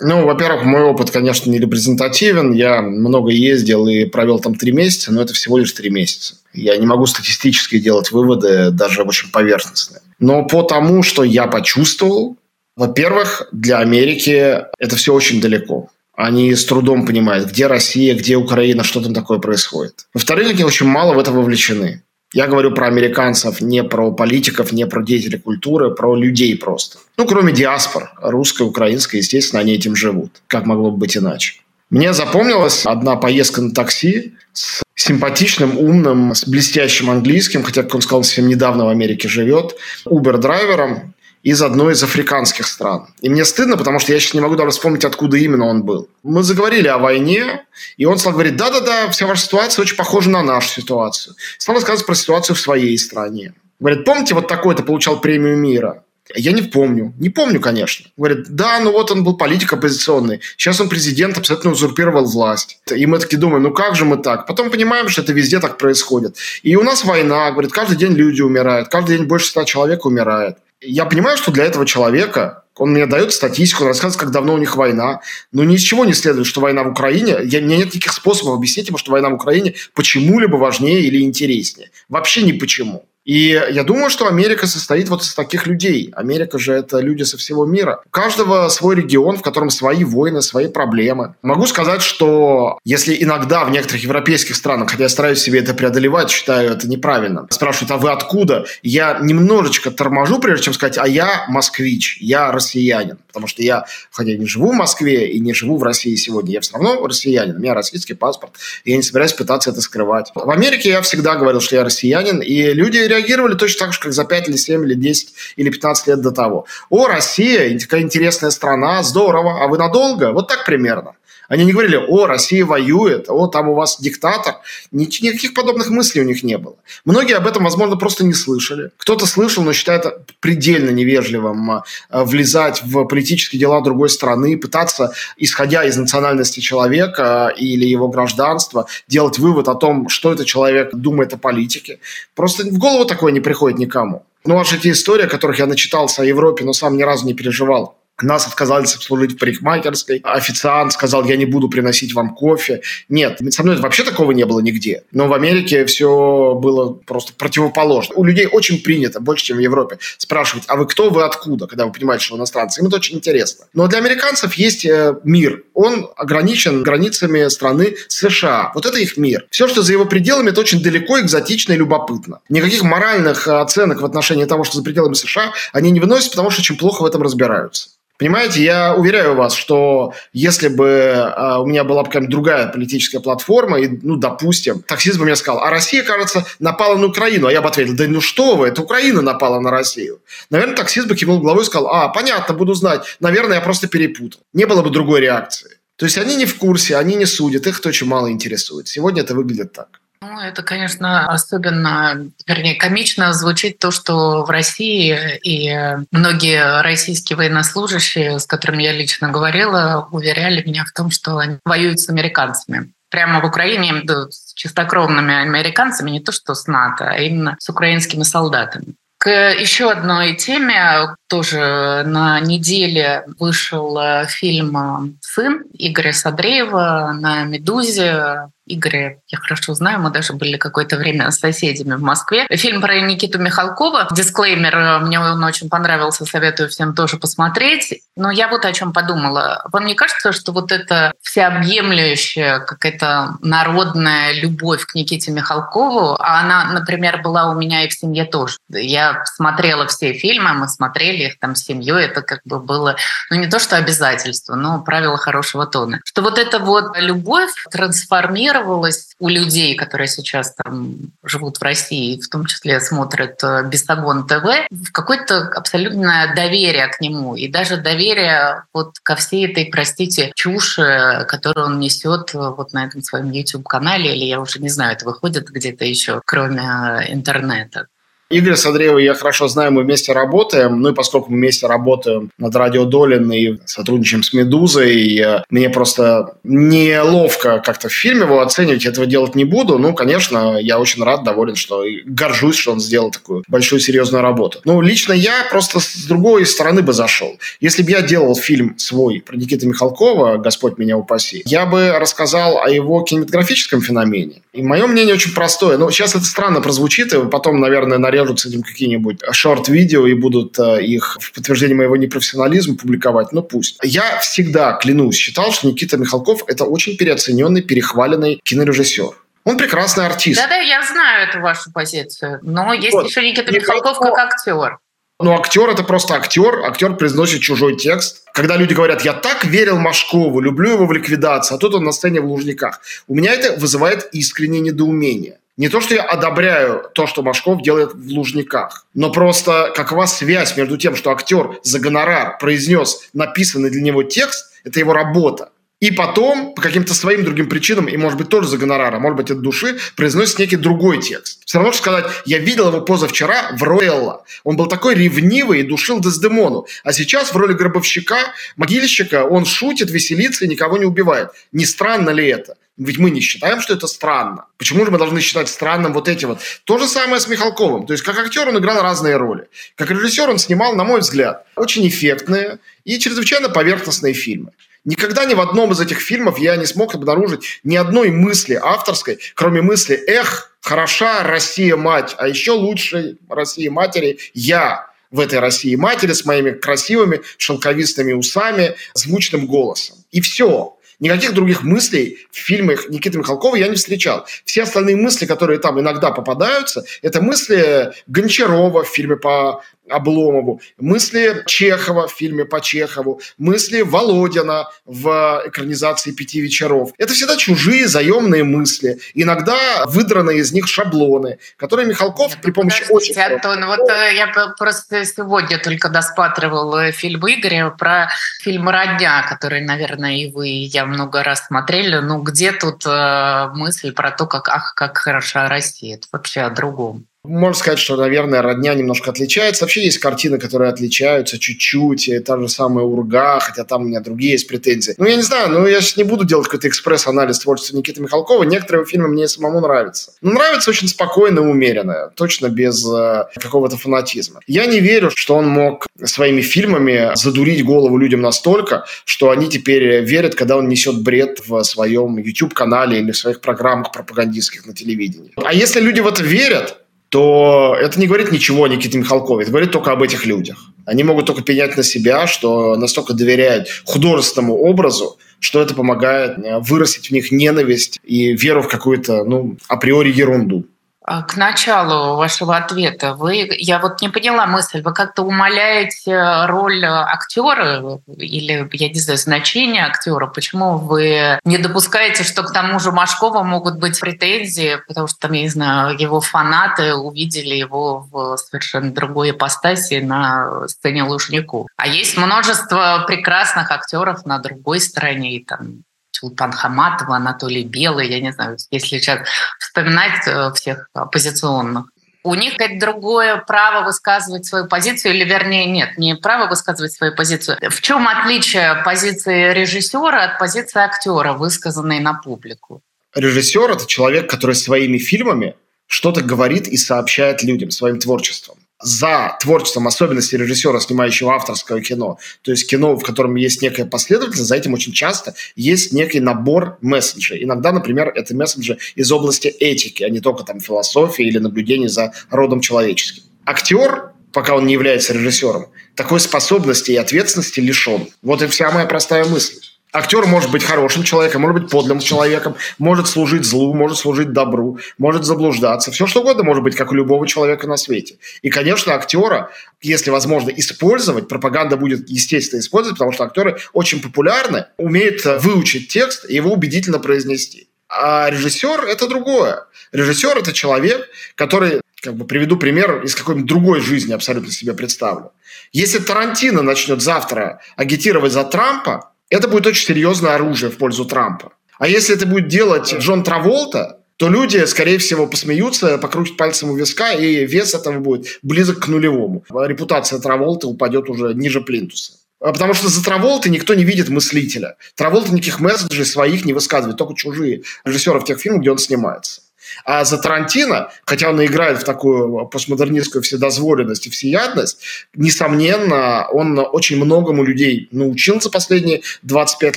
[0.00, 2.52] Ну, во-первых, мой опыт, конечно, не репрезентативен.
[2.52, 6.36] Я много ездил и провел там три месяца, но это всего лишь три месяца.
[6.52, 10.00] Я не могу статистически делать выводы, даже очень поверхностные.
[10.18, 12.36] Но по тому, что я почувствовал,
[12.76, 15.88] во-первых, для Америки это все очень далеко.
[16.16, 20.06] Они с трудом понимают, где Россия, где Украина, что там такое происходит.
[20.12, 22.02] Во-вторых, они очень мало в это вовлечены.
[22.32, 26.98] Я говорю про американцев, не про политиков, не про деятелей культуры, про людей просто.
[27.16, 30.42] Ну, кроме диаспор, русской, украинской, естественно, они этим живут.
[30.48, 31.60] Как могло бы быть иначе?
[31.90, 38.02] Мне запомнилась одна поездка на такси с симпатичным, умным, с блестящим английским, хотя, как он
[38.02, 43.06] сказал, совсем недавно в Америке живет, Uber-драйвером из одной из африканских стран.
[43.20, 46.08] И мне стыдно, потому что я сейчас не могу даже вспомнить, откуда именно он был.
[46.22, 47.64] Мы заговорили о войне,
[47.98, 51.36] и он стал говорить, да-да-да, вся ваша ситуация очень похожа на нашу ситуацию.
[51.58, 53.52] Стал рассказывать про ситуацию в своей стране.
[53.78, 56.03] Говорит, помните, вот такой-то получал премию мира?
[56.34, 57.12] Я не помню.
[57.18, 58.06] Не помню, конечно.
[58.16, 60.40] Говорит, да, ну вот он был политик оппозиционный.
[60.56, 62.78] Сейчас он президент, абсолютно узурпировал власть.
[62.94, 64.46] И мы таки думаем, ну как же мы так?
[64.46, 66.36] Потом понимаем, что это везде так происходит.
[66.62, 70.56] И у нас война, говорит, каждый день люди умирают, каждый день больше ста человек умирает
[70.86, 74.58] я понимаю, что для этого человека он мне дает статистику, он рассказывает, как давно у
[74.58, 75.20] них война.
[75.52, 77.38] Но ни из чего не следует, что война в Украине...
[77.44, 81.22] Я, у меня нет никаких способов объяснить ему, что война в Украине почему-либо важнее или
[81.22, 81.90] интереснее.
[82.08, 83.06] Вообще ни почему.
[83.24, 86.12] И я думаю, что Америка состоит вот из таких людей.
[86.14, 88.02] Америка же это люди со всего мира.
[88.04, 91.34] У каждого свой регион, в котором свои войны, свои проблемы.
[91.42, 96.30] Могу сказать, что если иногда в некоторых европейских странах, хотя я стараюсь себе это преодолевать,
[96.30, 98.66] считаю это неправильно, спрашивают, а вы откуда?
[98.82, 103.18] Я немножечко торможу, прежде чем сказать, а я москвич, я россиянин.
[103.28, 106.60] Потому что я, хотя не живу в Москве и не живу в России сегодня, я
[106.60, 108.52] все равно россиянин, у меня российский паспорт,
[108.84, 110.30] я не собираюсь пытаться это скрывать.
[110.34, 114.12] В Америке я всегда говорил, что я россиянин, и люди реагировали точно так же, как
[114.12, 116.66] за 5 или 7 или 10 или 15 лет до того.
[116.90, 120.32] О, Россия, какая интересная страна, здорово, а вы надолго?
[120.32, 121.14] Вот так примерно.
[121.48, 124.56] Они не говорили, о, Россия воюет, о, там у вас диктатор.
[124.92, 126.76] Никаких подобных мыслей у них не было.
[127.04, 128.90] Многие об этом, возможно, просто не слышали.
[128.96, 130.04] Кто-то слышал, но считает
[130.40, 137.84] предельно невежливым а, влезать в политические дела другой страны, пытаться, исходя из национальности человека или
[137.84, 141.98] его гражданства, делать вывод о том, что этот человек думает о политике.
[142.34, 144.24] Просто в голову такое не приходит никому.
[144.44, 147.34] Ну, аж эти истории, о которых я начитался о Европе, но сам ни разу не
[147.34, 147.96] переживал.
[148.24, 150.20] Нас отказались обслужить в парикмахерской.
[150.24, 152.80] Официант сказал, я не буду приносить вам кофе.
[153.08, 155.04] Нет, со мной вообще такого не было нигде.
[155.12, 158.14] Но в Америке все было просто противоположно.
[158.16, 161.86] У людей очень принято, больше, чем в Европе, спрашивать, а вы кто, вы откуда, когда
[161.86, 162.80] вы понимаете, что иностранцы.
[162.80, 163.66] Им это очень интересно.
[163.74, 165.64] Но для американцев есть э, мир.
[165.74, 168.72] Он ограничен границами страны США.
[168.74, 169.46] Вот это их мир.
[169.50, 172.40] Все, что за его пределами, это очень далеко, экзотично и любопытно.
[172.48, 176.62] Никаких моральных оценок в отношении того, что за пределами США, они не выносят, потому что
[176.62, 177.90] очень плохо в этом разбираются.
[178.16, 183.18] Понимаете, я уверяю вас, что если бы э, у меня была бы какая-нибудь другая политическая
[183.18, 187.48] платформа, и, ну, допустим, таксист бы мне сказал, а Россия, кажется, напала на Украину.
[187.48, 190.20] А я бы ответил, да ну что вы, это Украина напала на Россию.
[190.48, 193.04] Наверное, таксист бы кивнул головой и сказал, а, понятно, буду знать.
[193.18, 194.40] Наверное, я просто перепутал.
[194.52, 195.78] Не было бы другой реакции.
[195.96, 198.86] То есть они не в курсе, они не судят, их это очень мало интересует.
[198.86, 200.00] Сегодня это выглядит так.
[200.26, 208.38] Ну, это, конечно, особенно, вернее, комично звучит то, что в России и многие российские военнослужащие,
[208.38, 213.40] с которыми я лично говорила, уверяли меня в том, что они воюют с американцами прямо
[213.40, 218.94] в Украине, с чистокровными американцами, не то что с НАТО, а именно с украинскими солдатами.
[219.18, 221.14] К еще одной теме.
[221.28, 228.50] Тоже на неделе вышел э, фильм э, «Сын» Игоря Садреева на «Медузе».
[228.66, 232.46] Игоря я хорошо знаю, мы даже были какое-то время соседями в Москве.
[232.50, 234.08] Фильм про Никиту Михалкова.
[234.10, 238.02] Дисклеймер, э, мне он очень понравился, советую всем тоже посмотреть.
[238.16, 239.62] Но я вот о чем подумала.
[239.72, 246.64] Вам не кажется, что вот эта всеобъемлющая какая-то народная любовь к Никите Михалкову, а она,
[246.72, 248.56] например, была у меня и в семье тоже.
[248.70, 252.96] Я смотрела все фильмы, мы смотрели их там с семьей, это как бы было,
[253.30, 256.00] ну не то что обязательство, но правило хорошего тона.
[256.04, 262.20] Что вот эта вот любовь трансформировалась сформировалось у людей, которые сейчас там живут в России,
[262.20, 267.76] в том числе смотрят э, Бестагон ТВ, в какое-то абсолютное доверие к нему и даже
[267.76, 273.30] доверие вот ко всей этой, простите, чуши, которую он несет э, вот на этом своем
[273.30, 277.86] YouTube-канале, или я уже не знаю, это выходит где-то еще, кроме э, интернета.
[278.34, 280.80] Игорь Садреева я хорошо знаю, мы вместе работаем.
[280.80, 285.70] Ну и поскольку мы вместе работаем над Радио Долин и сотрудничаем с «Медузой», э, мне
[285.70, 289.78] просто неловко как-то в фильме его оценивать, этого делать не буду.
[289.78, 294.58] Ну, конечно, я очень рад, доволен, что горжусь, что он сделал такую большую серьезную работу.
[294.64, 297.38] Ну, лично я просто с другой стороны бы зашел.
[297.60, 302.58] Если бы я делал фильм свой про Никита Михалкова, Господь меня упаси, я бы рассказал
[302.58, 304.42] о его кинематографическом феномене.
[304.52, 305.78] И мое мнение очень простое.
[305.78, 310.14] Ну, сейчас это странно прозвучит, и потом, наверное, на нарежут с этим какие-нибудь шорт-видео и
[310.14, 313.78] будут э, их в подтверждение моего непрофессионализма публиковать, ну пусть.
[313.82, 319.10] Я всегда, клянусь, считал, что Никита Михалков– это очень переоцененный, перехваленный кинорежиссер.
[319.44, 320.40] Он прекрасный артист.
[320.40, 322.40] Да-да, я знаю эту вашу позицию.
[322.42, 323.06] Но есть вот.
[323.06, 324.78] еще Никита Михалков как актер.
[325.20, 326.64] Ну, актер это просто актер.
[326.64, 328.24] Актер произносит чужой текст.
[328.32, 331.92] Когда люди говорят, я так верил Машкову, люблю его в ликвидации, а тут он на
[331.92, 332.80] сцене в Лужниках.
[333.06, 335.38] У меня это вызывает искреннее недоумение.
[335.56, 340.56] Не то, что я одобряю то, что Машков делает в Лужниках, но просто какова связь
[340.56, 345.50] между тем, что актер за гонорар произнес написанный для него текст, это его работа.
[345.80, 349.16] И потом, по каким-то своим другим причинам, и, может быть, тоже за гонорар, а может
[349.16, 351.42] быть, от души, произносит некий другой текст.
[351.44, 354.24] Все равно, что сказать, я видел его позавчера в Роэлла.
[354.44, 356.66] Он был такой ревнивый и душил Дездемону.
[356.84, 358.16] А сейчас в роли гробовщика,
[358.56, 361.30] могильщика, он шутит, веселится и никого не убивает.
[361.52, 362.56] Не странно ли это?
[362.76, 364.46] Ведь мы не считаем, что это странно.
[364.58, 366.40] Почему же мы должны считать странным вот эти вот?
[366.64, 367.86] То же самое с Михалковым.
[367.86, 369.48] То есть, как актер он играл разные роли.
[369.76, 374.50] Как режиссер он снимал, на мой взгляд, очень эффектные и чрезвычайно поверхностные фильмы.
[374.84, 379.18] Никогда ни в одном из этих фильмов я не смог обнаружить ни одной мысли авторской,
[379.34, 385.76] кроме мысли «Эх, хороша Россия мать, а еще лучше Россия матери я» в этой России
[385.76, 389.96] матери с моими красивыми шелковистыми усами, звучным голосом.
[390.10, 390.76] И все.
[390.98, 394.26] Никаких других мыслей в фильмах Никиты Михалкова я не встречал.
[394.44, 401.42] Все остальные мысли, которые там иногда попадаются, это мысли Гончарова в фильме по Обломову, мысли
[401.46, 406.92] Чехова в фильме по Чехову, мысли Володина в экранизации «Пяти вечеров».
[406.98, 413.14] Это всегда чужие заемные мысли, иногда выдранные из них шаблоны, которые Михалков при помощи очень...
[413.14, 418.08] Антон, вот э, я просто сегодня только досматривал э, фильм Игоря про
[418.42, 421.96] фильм «Родня», который, наверное, и вы, и я много раз смотрели.
[421.98, 425.96] Ну, где тут э, мысль про то, как, ах, как хороша Россия?
[425.96, 427.06] Это вообще о другом.
[427.24, 429.64] Можно сказать, что, наверное, родня немножко отличается.
[429.64, 432.08] Вообще есть картины, которые отличаются чуть-чуть.
[432.08, 434.94] И та же самая Урга, хотя там у меня другие есть претензии.
[434.98, 438.44] Ну, я не знаю, ну, я сейчас не буду делать какой-то экспресс-анализ творчества Никиты Михалкова.
[438.44, 440.12] Некоторые фильмы мне самому нравятся.
[440.20, 442.12] Но нравится очень спокойно и умеренно.
[442.14, 444.40] Точно без э, какого-то фанатизма.
[444.46, 450.04] Я не верю, что он мог своими фильмами задурить голову людям настолько, что они теперь
[450.04, 455.32] верят, когда он несет бред в своем YouTube-канале или в своих программах пропагандистских на телевидении.
[455.42, 456.83] А если люди в это верят,
[457.14, 460.72] то это не говорит ничего о Никите Михалкове, это говорит только об этих людях.
[460.84, 466.58] Они могут только пенять на себя, что настолько доверяют художественному образу, что это помогает э,
[466.58, 470.66] вырастить в них ненависть и веру в какую-то, ну, априори ерунду.
[471.06, 476.82] А, к началу вашего ответа вы, я вот не поняла мысль, вы как-то умаляете роль
[476.82, 480.26] актера или, я не знаю, значение актера?
[480.26, 485.32] Почему вы не допускаете, что к тому же Машкова могут быть претензии, потому что там,
[485.32, 491.68] я не знаю, его фанаты увидели его в совершенно другой ипостаси на сцене Лужнику.
[491.76, 495.82] А есть множество прекрасных актеров на другой стороне, и там
[496.24, 501.84] Султан Хаматова, Анатолий Белый, я не знаю, если сейчас вспоминать э, всех оппозиционных.
[502.22, 507.14] У них это другое право высказывать свою позицию, или вернее нет, не право высказывать свою
[507.14, 507.58] позицию.
[507.68, 512.80] В чем отличие позиции режиссера от позиции актера, высказанной на публику?
[513.14, 515.56] Режиссер– это человек, который своими фильмами
[515.86, 522.50] что-то говорит и сообщает людям своим творчеством за творчеством особенности режиссера, снимающего авторское кино, то
[522.50, 527.44] есть кино, в котором есть некая последовательность, за этим очень часто есть некий набор месседжей.
[527.44, 532.12] Иногда, например, это месседжи из области этики, а не только там философии или наблюдений за
[532.30, 533.22] родом человеческим.
[533.46, 538.08] Актер, пока он не является режиссером, такой способности и ответственности лишен.
[538.22, 539.60] Вот и вся моя простая мысль.
[539.94, 544.80] Актер может быть хорошим человеком, может быть подлым человеком, может служить злу, может служить добру,
[544.98, 545.92] может заблуждаться.
[545.92, 548.16] Все что угодно может быть, как у любого человека на свете.
[548.42, 554.66] И, конечно, актера, если возможно, использовать, пропаганда будет, естественно, использовать, потому что актеры очень популярны,
[554.78, 557.68] умеют выучить текст и его убедительно произнести.
[557.88, 559.62] А режиссер– это другое.
[559.92, 565.30] Режиссер– это человек, который, как бы приведу пример из какой-нибудь другой жизни абсолютно себе представлю.
[565.72, 571.52] Если Тарантино начнет завтра агитировать за Трампа, это будет очень серьезное оружие в пользу Трампа.
[571.78, 576.76] А если это будет делать Джон Траволта, то люди, скорее всего, посмеются, покрутят пальцем у
[576.76, 579.44] виска, и вес этого будет близок к нулевому.
[579.50, 582.12] Репутация Траволта упадет уже ниже плинтуса.
[582.40, 584.76] А потому что за Траволты никто не видит мыслителя.
[584.94, 589.40] Траволта никаких месседжей своих не высказывает, только чужие режиссеры в тех фильмах, где он снимается.
[589.84, 594.78] А за Тарантино, хотя он играет в такую постмодернистскую вседозволенность и всеядность,
[595.14, 599.76] несомненно, он очень многому людей научил за последние 25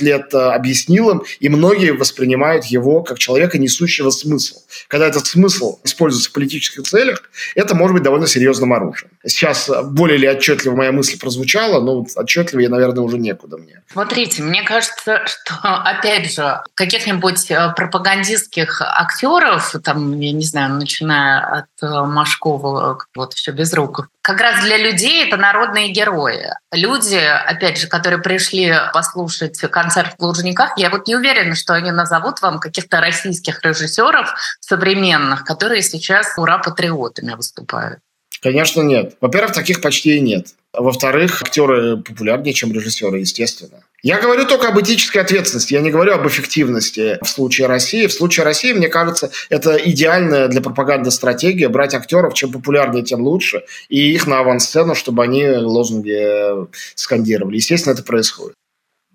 [0.00, 4.56] лет, э, объяснил им, и многие воспринимают его как человека, несущего смысл.
[4.88, 7.22] Когда этот смысл используется в политических целях,
[7.54, 9.10] это может быть довольно серьезным оружием.
[9.24, 13.82] Сейчас более или отчетливо моя мысль прозвучала, но отчетливее, наверное, уже некуда мне.
[13.92, 21.40] Смотрите, мне кажется, что, опять же, каких-нибудь э, пропагандистских актеров там, я не знаю, начиная
[21.40, 24.08] от э, Машкова, вот все без рук.
[24.20, 26.50] Как раз для людей это народные герои.
[26.72, 31.90] Люди, опять же, которые пришли послушать концерт в Лужниках, я вот не уверена, что они
[31.90, 38.00] назовут вам каких-то российских режиссеров современных, которые сейчас ура-патриотами выступают.
[38.42, 39.16] Конечно, нет.
[39.22, 40.48] Во-первых, таких почти и нет.
[40.74, 43.80] Во-вторых, актеры популярнее, чем режиссеры, естественно.
[44.02, 48.06] Я говорю только об этической ответственности, я не говорю об эффективности в случае России.
[48.06, 53.22] В случае России, мне кажется, это идеальная для пропаганды стратегия брать актеров, чем популярнее, тем
[53.22, 57.56] лучше, и их на авансцену, чтобы они лозунги скандировали.
[57.56, 58.54] Естественно, это происходит.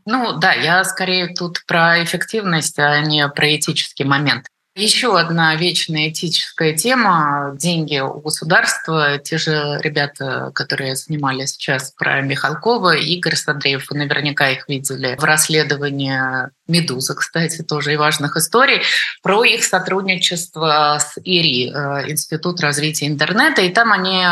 [0.06, 4.48] Ну да, я скорее тут про эффективность, а не про этический момент.
[4.76, 9.20] Еще одна вечная этическая тема– деньги у государства.
[9.20, 15.24] Те же ребята, которые снимали сейчас про Михалкова, Игорь Сандреев, вы наверняка их видели в
[15.24, 18.82] расследовании «Медуза», кстати, тоже и важных историй,
[19.22, 23.62] про их сотрудничество с ИРИ, э, Институт развития интернета.
[23.62, 24.26] И там они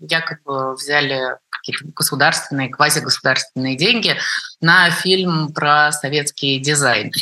[0.00, 4.16] якобы взяли какие-то государственные, квазигосударственные деньги
[4.62, 7.12] на фильм про советский дизайн.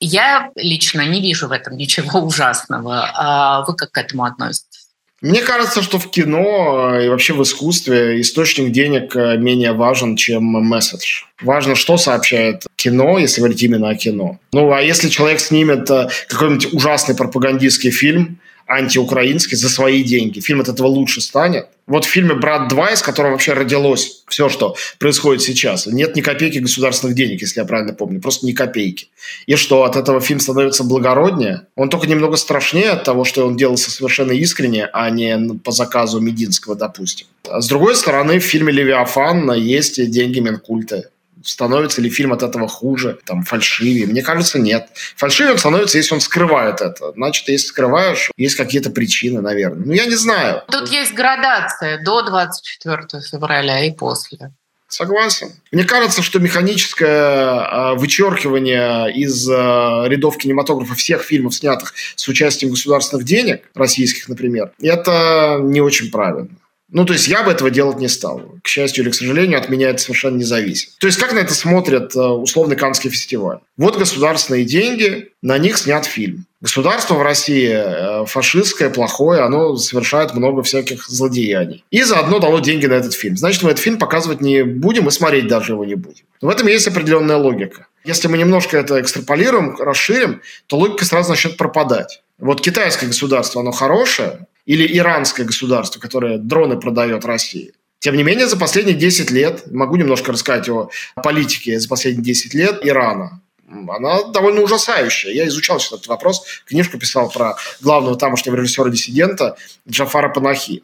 [0.00, 3.10] Я лично не вижу в этом ничего ужасного.
[3.14, 4.88] А вы как к этому относитесь?
[5.20, 10.44] Мне кажется, что в кино и вообще в искусстве источник денег э, менее важен, чем
[10.44, 11.22] месседж.
[11.40, 14.38] Важно, что сообщает кино, если говорить именно о кино.
[14.52, 20.40] Ну, а если человек снимет э, какой-нибудь ужасный пропагандистский фильм, антиукраинский за свои деньги.
[20.40, 21.66] Фильм от этого лучше станет.
[21.86, 26.20] Вот в фильме «Брат 2», из которого вообще родилось все, что происходит сейчас, нет ни
[26.20, 29.08] копейки государственных денег, если я правильно помню, просто ни копейки.
[29.46, 31.62] И что, от этого фильм становится благороднее?
[31.76, 36.20] Он только немного страшнее от того, что он делался совершенно искренне, а не по заказу
[36.20, 37.26] Мединского, допустим.
[37.48, 41.08] А с другой стороны, в фильме «Левиафан» есть деньги Минкульта
[41.48, 44.06] становится ли фильм от этого хуже, там, фальшивее?
[44.06, 44.88] Мне кажется, нет.
[45.16, 47.12] Фальшивее он становится, если он скрывает это.
[47.12, 49.86] Значит, если скрываешь, есть какие-то причины, наверное.
[49.86, 50.62] Ну, я не знаю.
[50.70, 54.52] Тут есть градация до 24 февраля и после.
[54.88, 55.52] Согласен.
[55.70, 62.70] Мне кажется, что механическое а, вычеркивание из а, рядов кинематографа всех фильмов, снятых с участием
[62.70, 66.48] государственных денег, российских, например, это не очень правильно.
[66.90, 68.40] Ну, то есть я бы этого делать не стал.
[68.62, 70.96] К счастью или к сожалению, от меня это совершенно не зависит.
[70.98, 73.58] То есть как на это смотрят э, условный Каннский фестиваль?
[73.76, 76.46] Вот государственные деньги, на них снят фильм.
[76.62, 81.84] Государство в России э, фашистское, плохое, оно совершает много всяких злодеяний.
[81.90, 83.36] И заодно дало деньги на этот фильм.
[83.36, 86.24] Значит, мы этот фильм показывать не будем и смотреть даже его не будем.
[86.40, 87.86] В этом есть определенная логика.
[88.04, 92.22] Если мы немножко это экстраполируем, расширим, то логика сразу начнет пропадать.
[92.38, 97.72] Вот китайское государство, оно хорошее, или иранское государство, которое дроны продает России.
[98.00, 100.90] Тем не менее, за последние 10 лет, могу немножко рассказать о
[101.24, 103.40] политике за последние 10 лет Ирана.
[103.66, 105.32] Она довольно ужасающая.
[105.32, 109.56] Я изучал этот вопрос, книжку писал про главного тамошнего режиссера-диссидента
[109.88, 110.82] Джафара Панахи.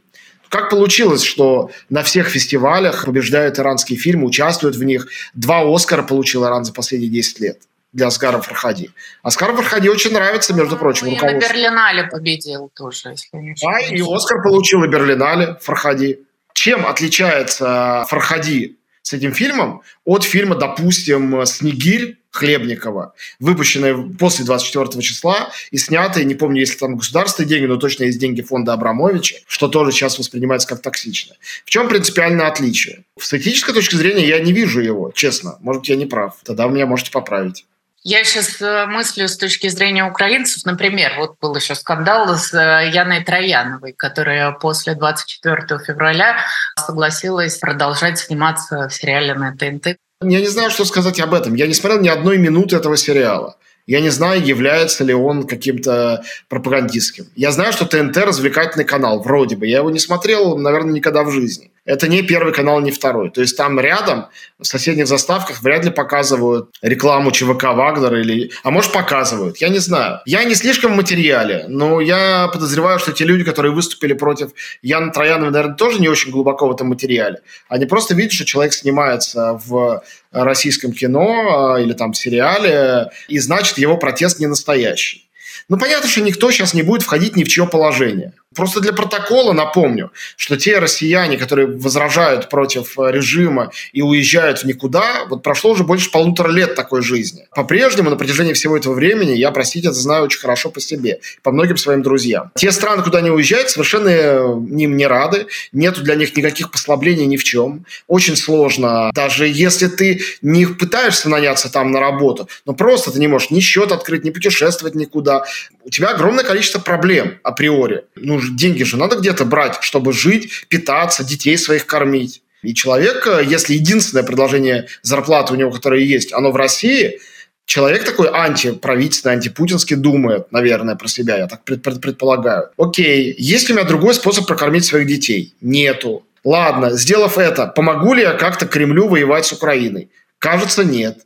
[0.49, 5.09] Как получилось, что на всех фестивалях побеждают иранские фильмы, участвуют в них?
[5.35, 7.59] Два Оскара получил Иран за последние 10 лет
[7.95, 8.91] для Аскара Фархади.
[9.23, 13.79] Аскар Фархади очень нравится, между прочим, ну, и на Берлинале победил тоже, если не Да,
[13.81, 16.21] и Оскар получил на Берлинале Фархади.
[16.53, 25.53] Чем отличается Фархади с этим фильмом от фильма, допустим, «Снегирь» Хлебникова, выпущенный после 24 числа
[25.71, 29.69] и снятый, не помню, если там государственные деньги, но точно есть деньги фонда Абрамовича, что
[29.69, 31.37] тоже сейчас воспринимается как токсично.
[31.65, 33.05] В чем принципиальное отличие?
[33.21, 35.59] С этической точки зрения я не вижу его, честно.
[35.61, 36.35] Может быть, я не прав.
[36.43, 37.67] Тогда вы меня можете поправить.
[38.07, 40.67] Я сейчас э, мыслю с точки зрения украинцев.
[40.67, 46.37] Например, вот был еще скандал с э, Яной Трояновой, которая после 24 февраля
[46.79, 49.97] согласилась продолжать сниматься в сериале на ТНТ.
[50.23, 51.55] Я не знаю, что сказать об этом.
[51.55, 53.57] Я не смотрел ни одной минуты этого сериала.
[53.87, 57.29] Я не знаю, является ли он каким-то пропагандистским.
[57.37, 59.67] Я знаю, что ТНТ развлекательный канал, вроде бы.
[59.67, 63.31] Я его не смотрел, наверное, никогда в жизни это не первый канал, не второй.
[63.31, 68.51] То есть там рядом, в соседних заставках, вряд ли показывают рекламу ЧВК Вагнера или...
[68.63, 69.59] А может, показывают.
[69.59, 70.21] Я не знаю.
[70.25, 75.13] Я не слишком в материале, но я подозреваю, что те люди, которые выступили против Яна
[75.13, 77.41] Троянова, наверное, тоже не очень глубоко в этом материале.
[77.69, 83.79] Они просто видят, что человек снимается в российском кино а, или там сериале, и значит,
[83.79, 85.29] его протест не настоящий.
[85.69, 88.35] Ну, понятно, что никто сейчас не будет входить ни в чье положение.
[88.55, 94.65] Просто для протокола напомню, что те россияне, которые возражают против э, режима и уезжают в
[94.65, 97.47] никуда, вот прошло уже больше полутора лет такой жизни.
[97.55, 101.51] По-прежнему на протяжении всего этого времени я, простите, это знаю очень хорошо по себе, по
[101.51, 102.51] многим своим друзьям.
[102.55, 107.27] Те страны, куда они уезжают, совершенно э, им не рады, нету для них никаких послаблений
[107.27, 107.85] ни в чем.
[108.07, 113.27] Очень сложно, даже если ты не пытаешься наняться там на работу, но просто ты не
[113.27, 115.45] можешь ни счет открыть, ни путешествовать никуда.
[115.85, 118.05] У тебя огромное количество проблем априори.
[118.17, 122.43] Ну, деньги же надо где-то брать, чтобы жить, питаться, детей своих кормить.
[122.63, 127.21] И человек, э, если единственное предложение зарплаты у него, которое есть, оно в России,
[127.67, 132.71] человек такой антиправительственный, антипутинский думает, наверное, про себя, я так предполагаю.
[132.79, 135.55] Окей, есть ли у меня другой способ прокормить своих детей?
[135.61, 136.25] Нету.
[136.43, 140.11] Ладно, сделав это, помогу ли я как-то Кремлю воевать с Украиной?
[140.39, 141.21] Кажется, нет.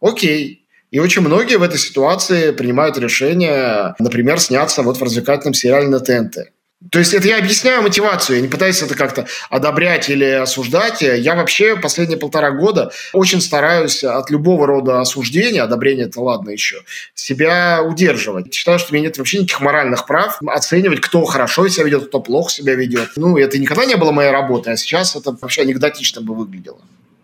[0.00, 0.61] Окей.
[0.92, 6.00] И очень многие в этой ситуации принимают решение, например, сняться вот в развлекательном сериале на
[6.00, 6.52] ТНТ.
[6.90, 11.00] То есть это я объясняю мотивацию, я не пытаюсь это как-то одобрять или осуждать.
[11.00, 16.82] Я вообще последние полтора года очень стараюсь от любого рода осуждения, одобрения это ладно еще,
[17.14, 18.52] себя удерживать.
[18.52, 22.20] Считаю, что у меня нет вообще никаких моральных прав оценивать, кто хорошо себя ведет, кто
[22.20, 23.12] плохо себя ведет.
[23.16, 26.80] Ну, это никогда не было моей работой, а сейчас это вообще анекдотично бы выглядело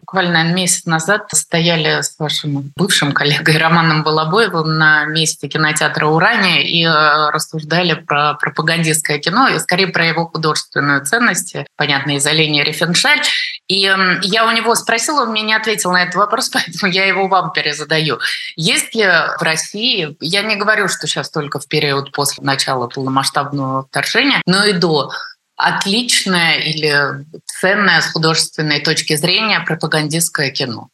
[0.08, 6.82] буквально месяц назад стояли с вашим бывшим коллегой Романом Балабоевым на месте кинотеатра «Урания» и
[6.82, 13.20] э, рассуждали про пропагандистское кино, и скорее про его художественную ценность, понятно, из Оленя Рефеншаль.
[13.66, 13.80] И
[14.22, 17.52] я у него спросила, он мне не ответил на этот вопрос, поэтому я его вам
[17.52, 18.18] перезадаю.
[18.56, 23.86] Есть ли в России, я не говорю, что сейчас только в период после начала полномасштабного
[23.90, 25.10] вторжения, но и до,
[25.58, 30.88] отличное или ценное с художественной точки зрения пропагандистское кино?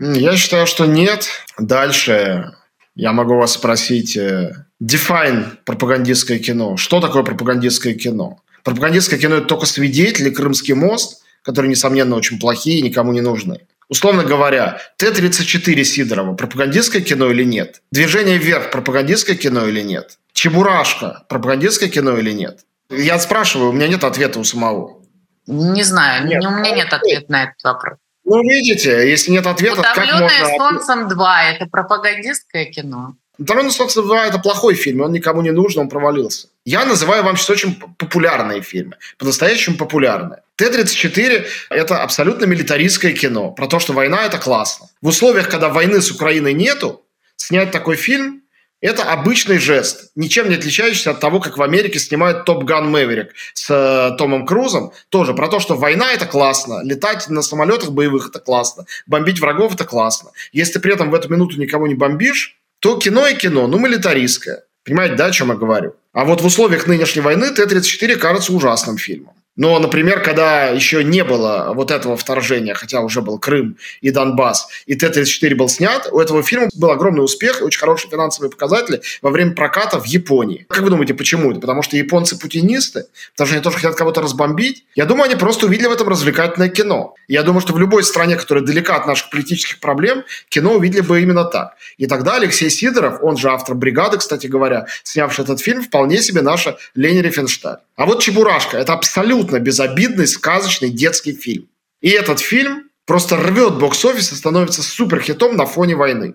[0.00, 1.28] Я считаю, что нет.
[1.58, 2.54] Дальше
[2.94, 6.76] я могу вас спросить, э, define пропагандистское кино.
[6.76, 8.40] Что такое пропагандистское кино?
[8.64, 13.60] Пропагандистское кино– это только свидетели, Крымский мост, которые, несомненно, очень плохие и никому не нужны.
[13.88, 17.82] Условно говоря, Т-34 Сидорова– пропагандистское кино или нет?
[17.90, 20.18] Движение вверх– пропагандистское кино или нет?
[20.32, 22.60] Чебурашка– пропагандистское кино или нет?
[22.90, 25.00] Я спрашиваю, у меня нет ответа у самого.
[25.46, 26.44] Не знаю, нет.
[26.44, 27.98] у меня нет ответа на этот вопрос.
[28.24, 30.28] Ну, видите, если нет ответа, как можно...
[30.56, 33.14] солнцем 2»– это пропагандистское кино.
[33.38, 36.48] «Утомленные солнцем 2»– это плохой фильм, он никому не нужен, он провалился.
[36.64, 40.42] Я называю вам сейчас очень популярные фильмы, по-настоящему популярные.
[40.56, 44.88] Т-34– это абсолютно милитаристское кино, про то, что война– это классно.
[45.00, 47.02] В условиях, когда войны с Украиной нету,
[47.36, 48.39] снять такой фильм
[48.80, 53.34] Это обычный жест, ничем не отличающийся от того, как в Америке снимают «Топ Ган Мэверик»
[53.52, 54.92] с э, Томом Крузом.
[55.10, 59.74] Тоже про то, что война– это классно, летать на самолетах боевых– это классно, бомбить врагов–
[59.74, 60.30] это классно.
[60.52, 64.64] Если при этом в эту минуту никого не бомбишь, то кино и кино, ну, милитаристское.
[64.82, 65.94] Понимаете, да, о чем я говорю?
[66.14, 69.34] А вот в условиях нынешней войны Т-34 кажется ужасным фильмом.
[69.56, 74.68] Но, например, когда еще не было вот этого вторжения, хотя уже был Крым и Донбасс,
[74.86, 79.30] и Т-34 был снят, у этого фильма был огромный успех очень хорошие финансовые показатели во
[79.30, 80.66] время проката в Японии.
[80.68, 81.60] Как вы думаете, почему это?
[81.60, 83.06] Потому что японцы путинисты?
[83.32, 84.84] Потому что они тоже хотят кого-то разбомбить?
[84.94, 87.14] Я думаю, они просто увидели в этом развлекательное кино.
[87.28, 91.20] Я думаю, что в любой стране, которая далека от наших политических проблем, кино увидели бы
[91.20, 91.74] именно так.
[91.98, 96.40] И тогда Алексей Сидоров, он же автор «Бригады», кстати говоря, снявший этот фильм, вполне себе
[96.40, 97.78] наша Лени Рифеншталь.
[98.00, 101.68] А вот «Чебурашка»– это абсолютно безобидный, сказочный детский фильм.
[102.00, 106.34] И этот фильм просто рвет бокс-офис и становится суперхитом на фоне войны.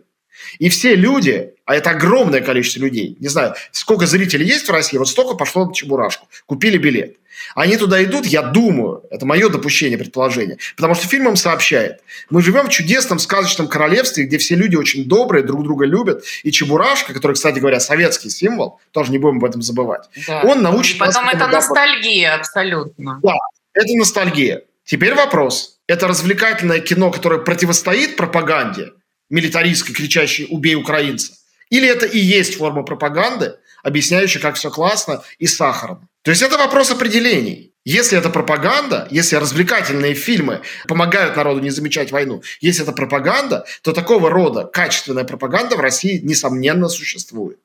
[0.60, 4.98] И все люди, а это огромное количество людей, не знаю, сколько зрителей есть в России,
[4.98, 7.18] вот столько пошло на Чебурашку, купили билет.
[7.54, 12.42] Они туда идут, я думаю, это мое допущение, предположение, потому что фильм им сообщает, мы
[12.42, 17.14] живем в чудесном сказочном королевстве, где все люди очень добрые, друг друга любят, и Чебурашка,
[17.14, 20.42] который, кстати говоря, советский символ, тоже не будем об этом забывать, да.
[20.44, 20.96] он научит...
[20.96, 23.20] И потом это ностальгия абсолютно.
[23.22, 23.36] Да,
[23.74, 24.64] это ностальгия.
[24.86, 25.80] Теперь вопрос.
[25.88, 28.94] Это развлекательное кино, которое противостоит пропаганде,
[29.30, 31.34] милитаристской, кричащей «убей украинца»,
[31.70, 36.08] или это и есть форма пропаганды, объясняющая, как все классно и сахарно.
[36.24, 37.72] То есть это вопрос определений.
[37.84, 43.94] Если это пропаганда, если развлекательные фильмы помогают народу не замечать войну, если это пропаганда, то
[43.94, 47.60] такого рода качественная пропаганда в России, несомненно, существует.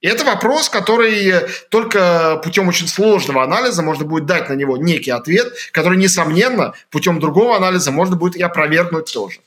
[0.00, 1.32] И это вопрос, который
[1.70, 7.20] только путем очень сложного анализа можно будет дать на него некий ответ, который, несомненно, путем
[7.20, 9.40] другого анализа можно будет и опровергнуть тоже.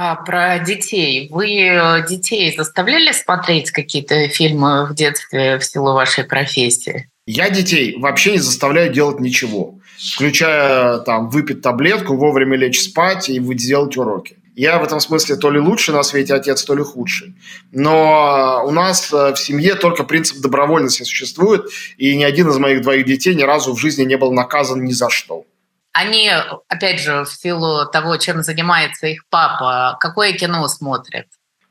[0.00, 1.28] А про детей.
[1.28, 7.10] Вы э, детей заставляли смотреть какие-то фильмы в детстве в силу вашей профессии?
[7.26, 9.80] Я детей вообще не заставляю делать ничего,
[10.14, 14.36] включая там выпить таблетку, вовремя лечь спать и делать уроки.
[14.54, 17.34] Я в этом смысле то ли лучший на свете отец, то ли худший.
[17.72, 21.64] Но у нас э, в семье только принцип добровольности существует,
[21.96, 24.92] и ни один из моих двоих детей ни разу в жизни не был наказан ни
[24.92, 25.44] за что.
[25.92, 26.30] Они,
[26.68, 31.26] опять же, в силу того, чем занимается их папа, какое кино смотрят?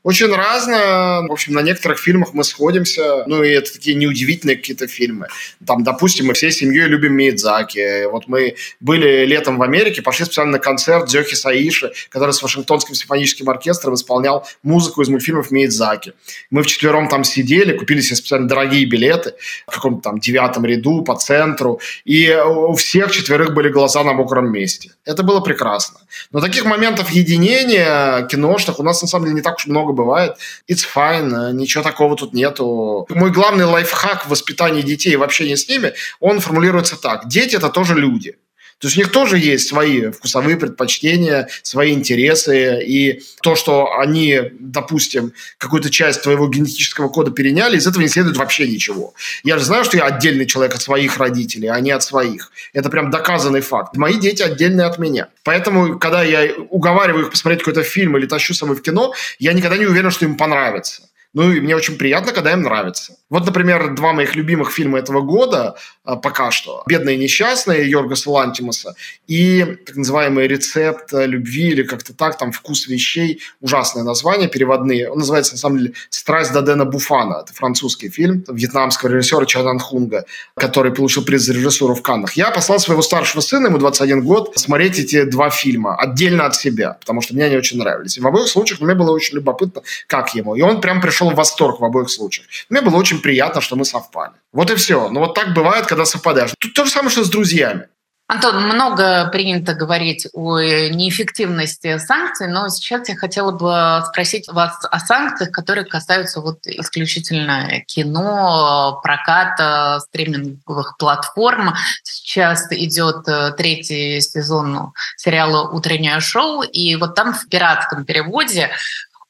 [0.08, 1.20] Очень разное.
[1.28, 3.24] В общем, на некоторых фильмах мы сходимся.
[3.26, 5.26] Ну, и это такие неудивительные какие-то фильмы.
[5.66, 8.06] Там, допустим, мы всей семьей любим Миядзаки.
[8.06, 12.94] Вот мы были летом в Америке, пошли специально на концерт Дзёхи Саиши, который с Вашингтонским
[12.94, 16.14] симфоническим оркестром исполнял музыку из мультфильмов Миядзаки.
[16.48, 19.34] Мы вчетвером там сидели, купили себе специально дорогие билеты
[19.66, 21.82] в каком-то там девятом ряду по центру.
[22.06, 24.92] И у всех четверых были глаза на мокром месте.
[25.04, 26.00] Это было прекрасно.
[26.32, 30.36] Но таких моментов единения киношных у нас, на самом деле, не так уж много бывает.
[30.70, 33.06] It's fine, ничего такого тут нету.
[33.10, 37.28] Мой главный лайфхак в воспитании детей и в общении с ними, он формулируется так.
[37.28, 38.36] Дети– это тоже люди.
[38.78, 44.40] То есть у них тоже есть свои вкусовые предпочтения, свои интересы, и то, что они,
[44.60, 49.14] допустим, какую-то часть твоего генетического кода переняли, из этого не следует вообще ничего.
[49.42, 52.52] Я же знаю, что я отдельный человек от своих родителей, а не от своих.
[52.72, 53.96] Это прям доказанный факт.
[53.96, 55.28] Мои дети отдельные от меня.
[55.42, 59.52] Поэтому, когда я уговариваю их посмотреть какой-то фильм или тащу с собой в кино, я
[59.52, 61.02] никогда не уверен, что им понравится.
[61.34, 63.16] Ну и мне очень приятно, когда им нравится.
[63.28, 66.82] Вот, например, два моих любимых фильма этого года а, пока что.
[66.86, 68.94] «Бедные и несчастные» Йоргаса Лантимуса
[69.26, 73.42] и так называемый «Рецепт любви» или как-то так, там «Вкус вещей».
[73.60, 75.10] Ужасное название, переводные.
[75.10, 77.42] Он называется, на самом деле, «Страсть Дадена Буфана».
[77.44, 80.24] Это французский фильм вьетнамского режиссера Чан Хунга,
[80.56, 82.32] который получил приз за режиссуру в Каннах.
[82.32, 86.94] Я послал своего старшего сына, ему 21 год, смотреть эти два фильма отдельно от себя,
[86.94, 88.16] потому что мне они очень нравились.
[88.16, 90.54] И в обоих случаях мне было очень любопытно, как ему.
[90.54, 92.46] И он прям пришел в восторг в обоих случаях.
[92.68, 94.32] Мне было очень приятно, что мы совпали.
[94.52, 95.08] Вот и все.
[95.08, 96.52] Но вот так бывает, когда совпадаешь.
[96.58, 97.86] Тут то же самое, что с друзьями.
[98.30, 105.00] Антон, много принято говорить о неэффективности санкций, но сейчас я хотела бы спросить вас о
[105.00, 111.72] санкциях, которые касаются вот исключительно кино, проката, стриминговых платформ.
[112.02, 118.70] Сейчас идет э, третий сезон сериала «Утреннее шоу», и вот там в пиратском переводе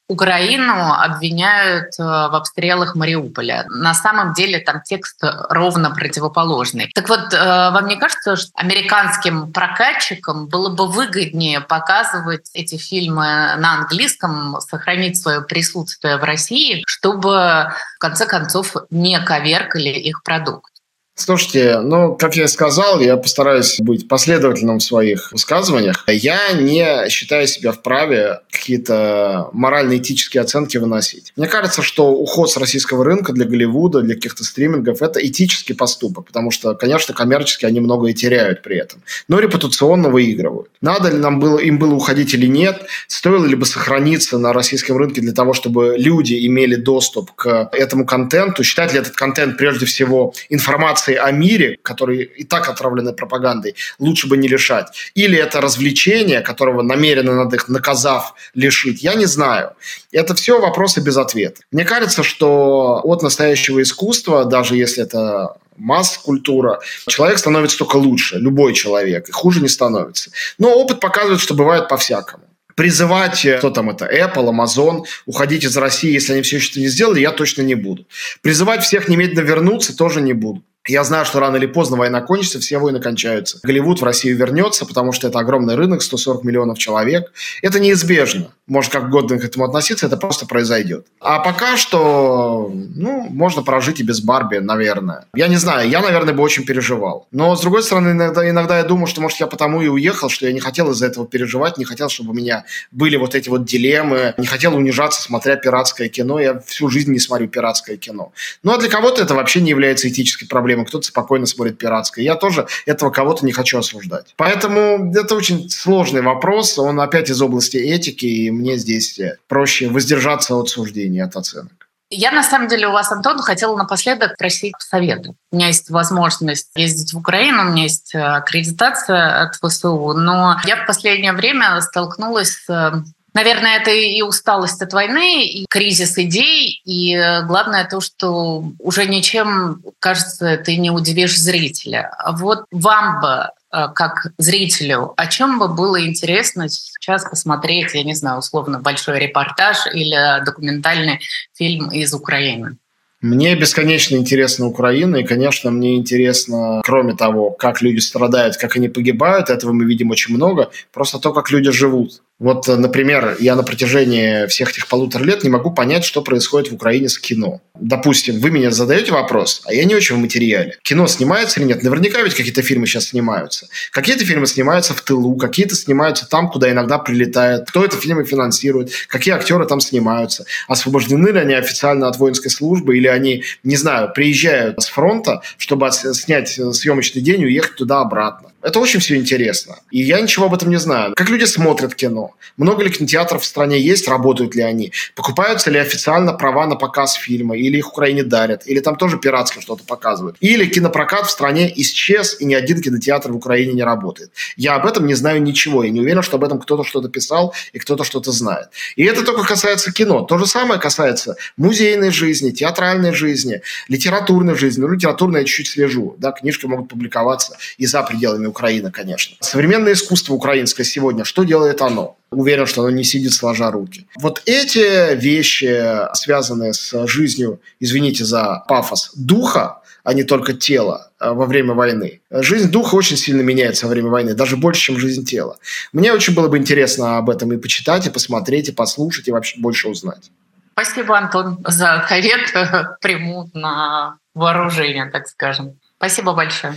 [0.09, 3.65] Украину обвиняют э, в обстрелах Мариуполя.
[3.69, 6.91] На самом деле там текст ровно противоположный.
[6.95, 13.55] Так вот, э, вам не кажется, что американским прокатчикам было бы выгоднее показывать эти фильмы
[13.57, 20.78] на английском, сохранить свое присутствие в России, чтобы в конце концов не коверкали их продукт?
[21.19, 26.05] Слушайте, ну, как я сказал, я постараюсь быть последовательным в своих высказываниях.
[26.07, 31.33] Я не считаю себя вправе какие-то морально-этические оценки выносить.
[31.35, 36.25] Мне кажется, что уход с российского рынка для Голливуда, для каких-то стримингов– это этический поступок,
[36.25, 40.69] потому что, конечно, коммерчески они многое теряют при этом, но репутационно выигрывают.
[40.79, 44.95] Надо ли нам было, им было уходить или нет, стоило ли бы сохраниться на российском
[44.95, 49.85] рынке для того, чтобы люди имели доступ к этому контенту, считать ли этот контент прежде
[49.85, 54.87] всего информацией информации о мире, которые и так отравлены пропагандой, лучше бы не лишать.
[55.15, 59.71] Или это развлечение, которого намеренно надо их наказав лишить, я не знаю.
[60.11, 61.61] Это все вопросы без ответа.
[61.71, 68.73] Мне кажется, что от настоящего искусства, даже если это масс-культура, человек становится только лучше, любой
[68.73, 70.31] человек, и хуже не становится.
[70.57, 72.43] Но опыт показывает, что бывает по-всякому
[72.79, 76.87] призывать, э, кто там это, Apple, Amazon, уходить из России, если они все еще не
[76.87, 78.05] сделали, я точно не буду.
[78.41, 80.63] Призывать всех немедленно вернуться тоже не буду.
[80.89, 83.59] Я знаю, что рано или поздно война кончится, все войны кончаются.
[83.61, 87.31] Голливуд в Россию вернется, потому что это огромный рынок, 140 миллионов человек.
[87.61, 88.51] Это неизбежно.
[88.65, 91.05] Может, как угодно к этому относиться, это просто произойдет.
[91.19, 95.25] А пока что, ну, можно прожить и без Барби, наверное.
[95.35, 97.27] Я не знаю, я, наверное, бы очень переживал.
[97.31, 100.47] Но, с другой стороны, иногда, иногда я думаю, что, может, я потому и уехал, что
[100.47, 103.65] я не хотел из-за этого переживать, не хотел, чтобы у меня были вот эти вот
[103.65, 106.39] дилеммы, не хотел унижаться, смотря пиратское кино.
[106.39, 108.33] Я всю жизнь не смотрю пиратское кино.
[108.63, 112.23] Ну, а для кого-то это вообще не является этической проблемой проблемы, кто-то спокойно смотрит пиратское.
[112.23, 114.33] Я тоже этого кого-то не хочу осуждать.
[114.37, 120.55] Поэтому это очень сложный вопрос, он опять из области этики, и мне здесь проще воздержаться
[120.55, 121.71] от суждений, от оценок.
[122.11, 125.33] Я, на самом деле, у вас, Антон, хотела напоследок просить совета.
[125.51, 130.57] У меня есть возможность ездить в Украину, у меня есть э, аккредитация от ВСУ, но
[130.65, 133.03] я в последнее время столкнулась с э,
[133.33, 137.15] Наверное, это и усталость от войны, и кризис идей, и
[137.45, 142.11] главное то, что уже ничем, кажется, ты не удивишь зрителя.
[142.17, 148.03] А вот вам бы э, как зрителю, о чем бы было интересно сейчас посмотреть, я
[148.03, 151.19] не знаю, условно, большой репортаж или документальный
[151.53, 152.77] фильм из Украины?
[153.21, 158.87] Мне бесконечно интересна Украина, и, конечно, мне интересно, кроме того, как люди страдают, как они
[158.87, 162.21] погибают, этого мы видим очень много, просто то, как люди живут.
[162.39, 166.75] Вот, например, я на протяжении всех этих полутора лет не могу понять, что происходит в
[166.75, 167.61] Украине с кино.
[167.77, 170.77] Допустим, вы мне задаете вопрос, а я не очень в материале.
[170.81, 171.83] Кино снимается или нет?
[171.83, 173.67] Наверняка ведь какие-то фильмы сейчас снимаются.
[173.91, 177.67] Какие-то фильмы снимаются в тылу, какие-то снимаются там, куда иногда прилетает.
[177.67, 178.91] Кто эти фильмы финансирует?
[179.07, 180.45] Какие актеры там снимаются?
[180.67, 182.97] Освобождены ли они официально от воинской службы?
[182.97, 188.51] Или они, не знаю, приезжают с фронта, чтобы снять съемочный день и уехать туда-обратно?
[188.61, 189.77] Это очень все интересно.
[189.89, 191.13] И я ничего об этом не знаю.
[191.15, 192.28] Как люди смотрят кино?
[192.57, 194.07] Много ли кинотеатров в стране есть?
[194.07, 194.91] Работают ли они?
[195.15, 197.57] Покупаются ли официально права на показ фильма?
[197.57, 198.63] Или их Украине дарят?
[198.65, 200.37] Или там тоже пиратское что-то показывают?
[200.39, 204.31] Или кинопрокат в стране исчез, и ни один кинотеатр в Украине не работает?
[204.57, 205.83] Я об этом не знаю ничего.
[205.83, 208.67] Я не уверен, что об этом кто-то что-то писал и кто-то что-то знает.
[208.95, 210.21] И это только касается кино.
[210.21, 214.81] То же самое касается музейной жизни, театральной жизни, литературной жизни.
[214.81, 216.15] Ну, литературной я чуть-чуть слежу.
[216.17, 219.35] Да, книжки могут публиковаться и за пределами Украины, конечно.
[219.39, 222.18] Современное искусство украинское сегодня, что делает оно?
[222.31, 224.07] Уверен, что оно не сидит сложа руки.
[224.17, 231.29] Вот эти вещи, связанные с жизнью, извините за пафос, духа, а не только тела э,
[231.29, 232.21] во время войны.
[232.31, 235.57] Жизнь духа очень сильно меняется во время войны, даже больше, чем жизнь тела.
[235.91, 239.59] Мне очень было бы интересно об этом и почитать, и посмотреть, и послушать, и вообще
[239.59, 240.31] больше узнать.
[240.73, 242.53] Спасибо, Антон, за совет.
[243.01, 245.77] Приму на вооружение, так скажем.
[245.97, 246.75] Спасибо большое.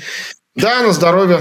[0.56, 1.40] Да, на здоровье.